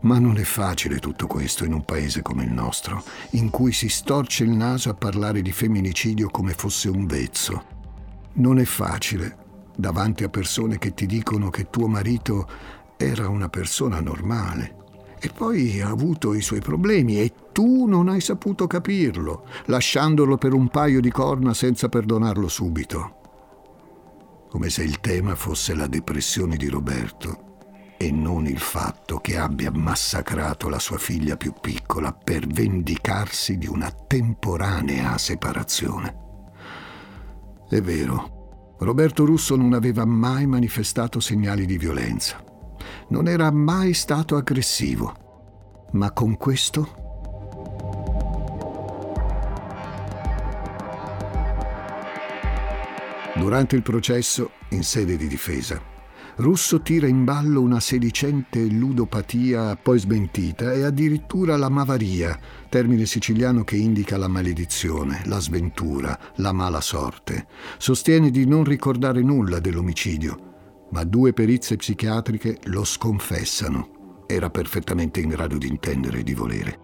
Ma 0.00 0.18
non 0.20 0.38
è 0.38 0.44
facile 0.44 1.00
tutto 1.00 1.26
questo 1.26 1.64
in 1.64 1.72
un 1.72 1.84
paese 1.84 2.22
come 2.22 2.44
il 2.44 2.52
nostro, 2.52 3.02
in 3.30 3.50
cui 3.50 3.72
si 3.72 3.88
storce 3.88 4.44
il 4.44 4.50
naso 4.50 4.90
a 4.90 4.94
parlare 4.94 5.42
di 5.42 5.50
femminicidio 5.50 6.28
come 6.28 6.52
fosse 6.52 6.88
un 6.88 7.06
vezzo. 7.06 7.64
Non 8.34 8.60
è 8.60 8.64
facile 8.64 9.46
davanti 9.76 10.22
a 10.22 10.28
persone 10.28 10.78
che 10.78 10.94
ti 10.94 11.06
dicono 11.06 11.50
che 11.50 11.68
tuo 11.68 11.88
marito 11.88 12.48
era 12.96 13.28
una 13.28 13.48
persona 13.48 14.00
normale 14.00 14.76
e 15.20 15.30
poi 15.30 15.80
ha 15.80 15.88
avuto 15.88 16.32
i 16.34 16.42
suoi 16.42 16.60
problemi 16.60 17.20
e 17.20 17.32
tu 17.52 17.86
non 17.86 18.08
hai 18.08 18.20
saputo 18.20 18.68
capirlo, 18.68 19.46
lasciandolo 19.66 20.36
per 20.36 20.52
un 20.52 20.68
paio 20.68 21.00
di 21.00 21.10
corna 21.10 21.54
senza 21.54 21.88
perdonarlo 21.88 22.46
subito. 22.46 23.16
Come 24.48 24.70
se 24.70 24.84
il 24.84 25.00
tema 25.00 25.34
fosse 25.34 25.74
la 25.74 25.88
depressione 25.88 26.56
di 26.56 26.68
Roberto 26.68 27.47
e 27.98 28.12
non 28.12 28.46
il 28.46 28.60
fatto 28.60 29.18
che 29.18 29.36
abbia 29.36 29.72
massacrato 29.72 30.68
la 30.68 30.78
sua 30.78 30.98
figlia 30.98 31.36
più 31.36 31.52
piccola 31.60 32.12
per 32.12 32.46
vendicarsi 32.46 33.58
di 33.58 33.66
una 33.66 33.90
temporanea 33.90 35.18
separazione. 35.18 36.26
È 37.68 37.80
vero, 37.80 38.76
Roberto 38.78 39.24
Russo 39.24 39.56
non 39.56 39.72
aveva 39.72 40.04
mai 40.04 40.46
manifestato 40.46 41.18
segnali 41.18 41.66
di 41.66 41.76
violenza, 41.76 42.42
non 43.08 43.26
era 43.26 43.50
mai 43.50 43.92
stato 43.94 44.36
aggressivo, 44.36 45.88
ma 45.92 46.12
con 46.12 46.36
questo 46.36 47.06
Durante 53.38 53.76
il 53.76 53.82
processo, 53.82 54.50
in 54.70 54.82
sede 54.82 55.16
di 55.16 55.28
difesa, 55.28 55.80
Russo 56.38 56.82
tira 56.82 57.08
in 57.08 57.24
ballo 57.24 57.60
una 57.60 57.80
sedicente 57.80 58.64
ludopatia 58.64 59.74
poi 59.74 59.98
smentita 59.98 60.72
e 60.72 60.84
addirittura 60.84 61.56
la 61.56 61.68
mavaria, 61.68 62.38
termine 62.68 63.06
siciliano 63.06 63.64
che 63.64 63.74
indica 63.74 64.16
la 64.16 64.28
maledizione, 64.28 65.22
la 65.24 65.40
sventura, 65.40 66.16
la 66.36 66.52
mala 66.52 66.80
sorte. 66.80 67.48
Sostiene 67.76 68.30
di 68.30 68.46
non 68.46 68.62
ricordare 68.62 69.20
nulla 69.20 69.58
dell'omicidio, 69.58 70.86
ma 70.92 71.02
due 71.02 71.32
perizie 71.32 71.74
psichiatriche 71.74 72.58
lo 72.66 72.84
sconfessano. 72.84 74.24
Era 74.28 74.48
perfettamente 74.48 75.18
in 75.18 75.30
grado 75.30 75.58
di 75.58 75.66
intendere 75.66 76.20
e 76.20 76.22
di 76.22 76.34
volere. 76.34 76.78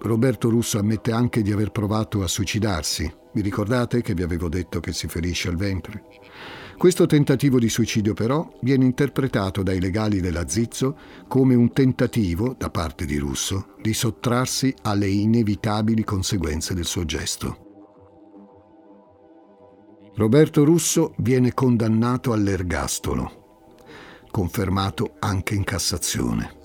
Roberto 0.00 0.48
Russo 0.48 0.76
ammette 0.76 1.12
anche 1.12 1.42
di 1.42 1.52
aver 1.52 1.70
provato 1.70 2.24
a 2.24 2.26
suicidarsi. 2.26 3.08
Vi 3.38 3.44
ricordate 3.44 4.02
che 4.02 4.14
vi 4.14 4.24
avevo 4.24 4.48
detto 4.48 4.80
che 4.80 4.92
si 4.92 5.06
ferisce 5.06 5.46
al 5.48 5.54
ventre? 5.54 6.02
Questo 6.76 7.06
tentativo 7.06 7.60
di 7.60 7.68
suicidio 7.68 8.12
però 8.12 8.50
viene 8.62 8.84
interpretato 8.84 9.62
dai 9.62 9.80
legali 9.80 10.20
della 10.20 10.48
Zizzo 10.48 10.98
come 11.28 11.54
un 11.54 11.72
tentativo, 11.72 12.56
da 12.58 12.68
parte 12.68 13.04
di 13.04 13.16
Russo, 13.16 13.76
di 13.80 13.94
sottrarsi 13.94 14.74
alle 14.82 15.06
inevitabili 15.06 16.02
conseguenze 16.02 16.74
del 16.74 16.84
suo 16.84 17.04
gesto. 17.04 17.58
Roberto 20.16 20.64
Russo 20.64 21.14
viene 21.18 21.54
condannato 21.54 22.32
all'ergastolo, 22.32 23.66
confermato 24.32 25.14
anche 25.20 25.54
in 25.54 25.62
Cassazione. 25.62 26.56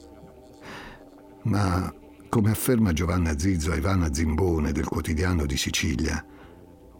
Ma, 1.43 1.93
come 2.29 2.49
afferma 2.49 2.93
Giovanna 2.93 3.37
Zizzo 3.37 3.71
a 3.71 3.75
Ivana 3.75 4.11
Zimbone 4.11 4.71
del 4.71 4.87
quotidiano 4.87 5.45
di 5.45 5.55
Sicilia, 5.55 6.25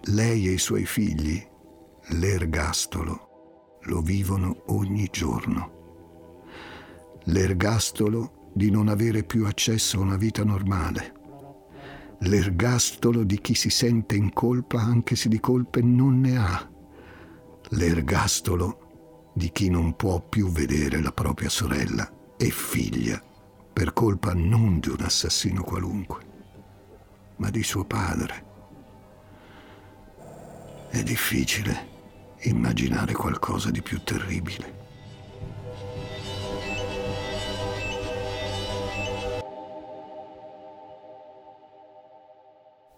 lei 0.07 0.47
e 0.49 0.51
i 0.51 0.57
suoi 0.57 0.85
figli 0.85 1.41
l'ergastolo 2.09 3.79
lo 3.83 4.01
vivono 4.01 4.63
ogni 4.67 5.07
giorno. 5.09 5.71
L'ergastolo 7.25 8.49
di 8.53 8.69
non 8.69 8.89
avere 8.89 9.23
più 9.23 9.45
accesso 9.45 9.97
a 9.97 10.01
una 10.01 10.17
vita 10.17 10.43
normale. 10.43 11.13
L'ergastolo 12.19 13.23
di 13.23 13.39
chi 13.39 13.55
si 13.55 13.69
sente 13.69 14.15
in 14.15 14.33
colpa 14.33 14.81
anche 14.81 15.15
se 15.15 15.29
di 15.29 15.39
colpe 15.39 15.81
non 15.81 16.19
ne 16.19 16.37
ha. 16.37 16.69
L'ergastolo 17.69 19.31
di 19.33 19.51
chi 19.51 19.69
non 19.69 19.95
può 19.95 20.19
più 20.21 20.49
vedere 20.49 21.01
la 21.01 21.11
propria 21.11 21.49
sorella 21.49 22.09
e 22.37 22.49
figlia 22.49 23.21
per 23.71 23.93
colpa 23.93 24.33
non 24.33 24.79
di 24.79 24.89
un 24.89 25.01
assassino 25.01 25.63
qualunque, 25.63 26.21
ma 27.37 27.49
di 27.49 27.63
suo 27.63 27.85
padre. 27.85 28.51
È 30.93 31.01
difficile 31.01 31.87
immaginare 32.41 33.13
qualcosa 33.13 33.71
di 33.71 33.81
più 33.81 34.03
terribile. 34.03 34.81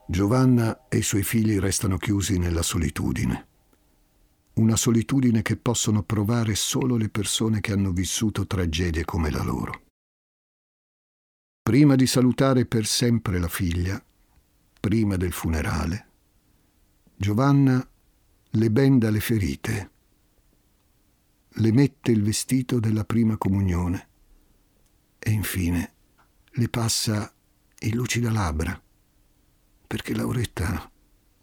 Giovanna 0.10 0.88
e 0.89 0.97
i 0.97 1.01
suoi 1.01 1.23
figli 1.23 1.58
restano 1.58 1.95
chiusi 1.95 2.38
nella 2.38 2.63
solitudine. 2.63 3.47
Una 4.55 4.75
solitudine 4.75 5.41
che 5.41 5.55
possono 5.55 6.03
provare 6.03 6.53
solo 6.55 6.97
le 6.97 7.08
persone 7.08 7.62
che 7.62 7.71
hanno 7.71 7.93
vissuto 7.93 8.45
tragedie 8.45 9.05
come 9.05 9.31
la 9.31 9.41
loro. 9.41 9.84
Prima 11.63 11.95
di 11.95 12.08
salutare 12.08 12.65
per 12.65 12.86
sempre 12.86 13.39
la 13.39 13.47
figlia, 13.47 14.03
prima 14.81 15.15
del 15.15 15.31
funerale, 15.31 16.10
Giovanna 17.17 17.88
le 18.49 18.71
benda 18.71 19.10
le 19.10 19.19
ferite, 19.21 19.91
le 21.47 21.71
mette 21.71 22.12
il 22.12 22.21
vestito 22.21 22.80
della 22.80 23.06
prima 23.06 23.38
comunione 23.38 24.08
e 25.17 25.32
infine 25.32 25.93
le 26.45 26.69
passa 26.69 27.34
il 27.80 27.95
lucida 27.95 28.32
labbra 28.32 28.82
perché 29.88 30.13
Lauretta 30.13 30.91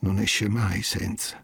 non 0.01 0.19
esce 0.19 0.49
mai 0.49 0.83
senza. 0.83 1.43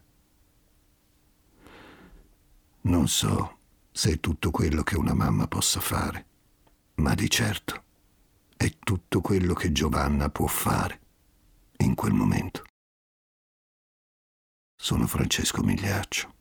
Non 2.81 3.07
so 3.07 3.57
se 3.91 4.11
è 4.11 4.19
tutto 4.19 4.51
quello 4.51 4.83
che 4.83 4.95
una 4.95 5.13
mamma 5.15 5.47
possa 5.47 5.79
fare, 5.79 6.25
ma 6.95 7.15
di 7.15 7.29
certo 7.29 7.83
è 8.55 8.77
tutto 8.77 9.21
quello 9.21 9.53
che 9.55 9.71
Giovanna 9.71 10.29
può 10.29 10.45
fare 10.45 10.99
in 11.77 11.95
quel 11.95 12.13
momento. 12.13 12.68
Sono 14.81 15.07
Francesco 15.07 15.61
Migliaccio. 15.61 16.33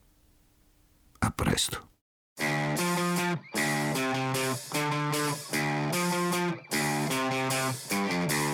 A 1.18 1.30
presto. 1.32 1.88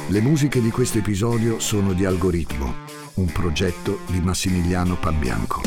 Le 0.08 0.20
musiche 0.22 0.62
di 0.62 0.70
questo 0.70 0.96
episodio 0.96 1.60
sono 1.60 1.92
di 1.92 2.06
Algoritmo, 2.06 2.74
un 3.16 3.30
progetto 3.30 3.98
di 4.06 4.20
Massimiliano 4.20 4.96
Pabbianco. 4.96 5.60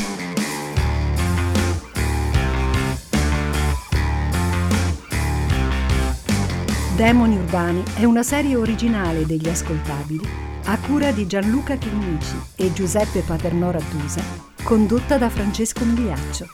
Demoni 6.96 7.38
Urbani 7.38 7.84
è 7.94 8.04
una 8.04 8.24
serie 8.24 8.56
originale 8.56 9.28
degli 9.28 9.48
ascoltabili 9.48 10.47
a 10.70 10.78
cura 10.80 11.12
di 11.12 11.26
Gianluca 11.28 11.78
Chinnici 11.78 12.36
e 12.56 12.74
Giuseppe 12.74 13.22
Paternò 13.22 13.72
Rattusa, 13.72 14.22
condotta 14.64 15.18
da 15.18 15.30
Francesco 15.30 15.86
Migliaccio. 15.86 16.48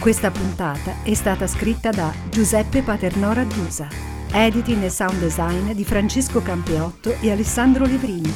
Questa 0.00 0.30
puntata 0.30 0.94
è 1.02 1.12
stata 1.12 1.46
scritta 1.46 1.90
da 1.90 2.12
Giuseppe 2.30 2.82
Paternò 2.82 3.32
Rattusa 3.32 3.88
Editing 4.32 4.82
e 4.84 4.90
sound 4.90 5.18
design 5.18 5.72
di 5.72 5.84
Francesco 5.84 6.40
Campeotto 6.40 7.16
e 7.20 7.30
Alessandro 7.30 7.84
Levrini. 7.84 8.32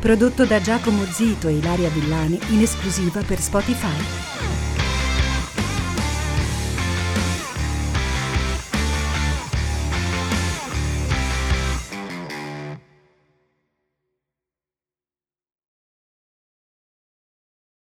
Prodotto 0.00 0.44
da 0.44 0.60
Giacomo 0.60 1.04
Zito 1.04 1.48
e 1.48 1.54
Ilaria 1.54 1.88
Villani 1.88 2.38
in 2.50 2.60
esclusiva 2.60 3.22
per 3.22 3.40
Spotify. 3.40 4.39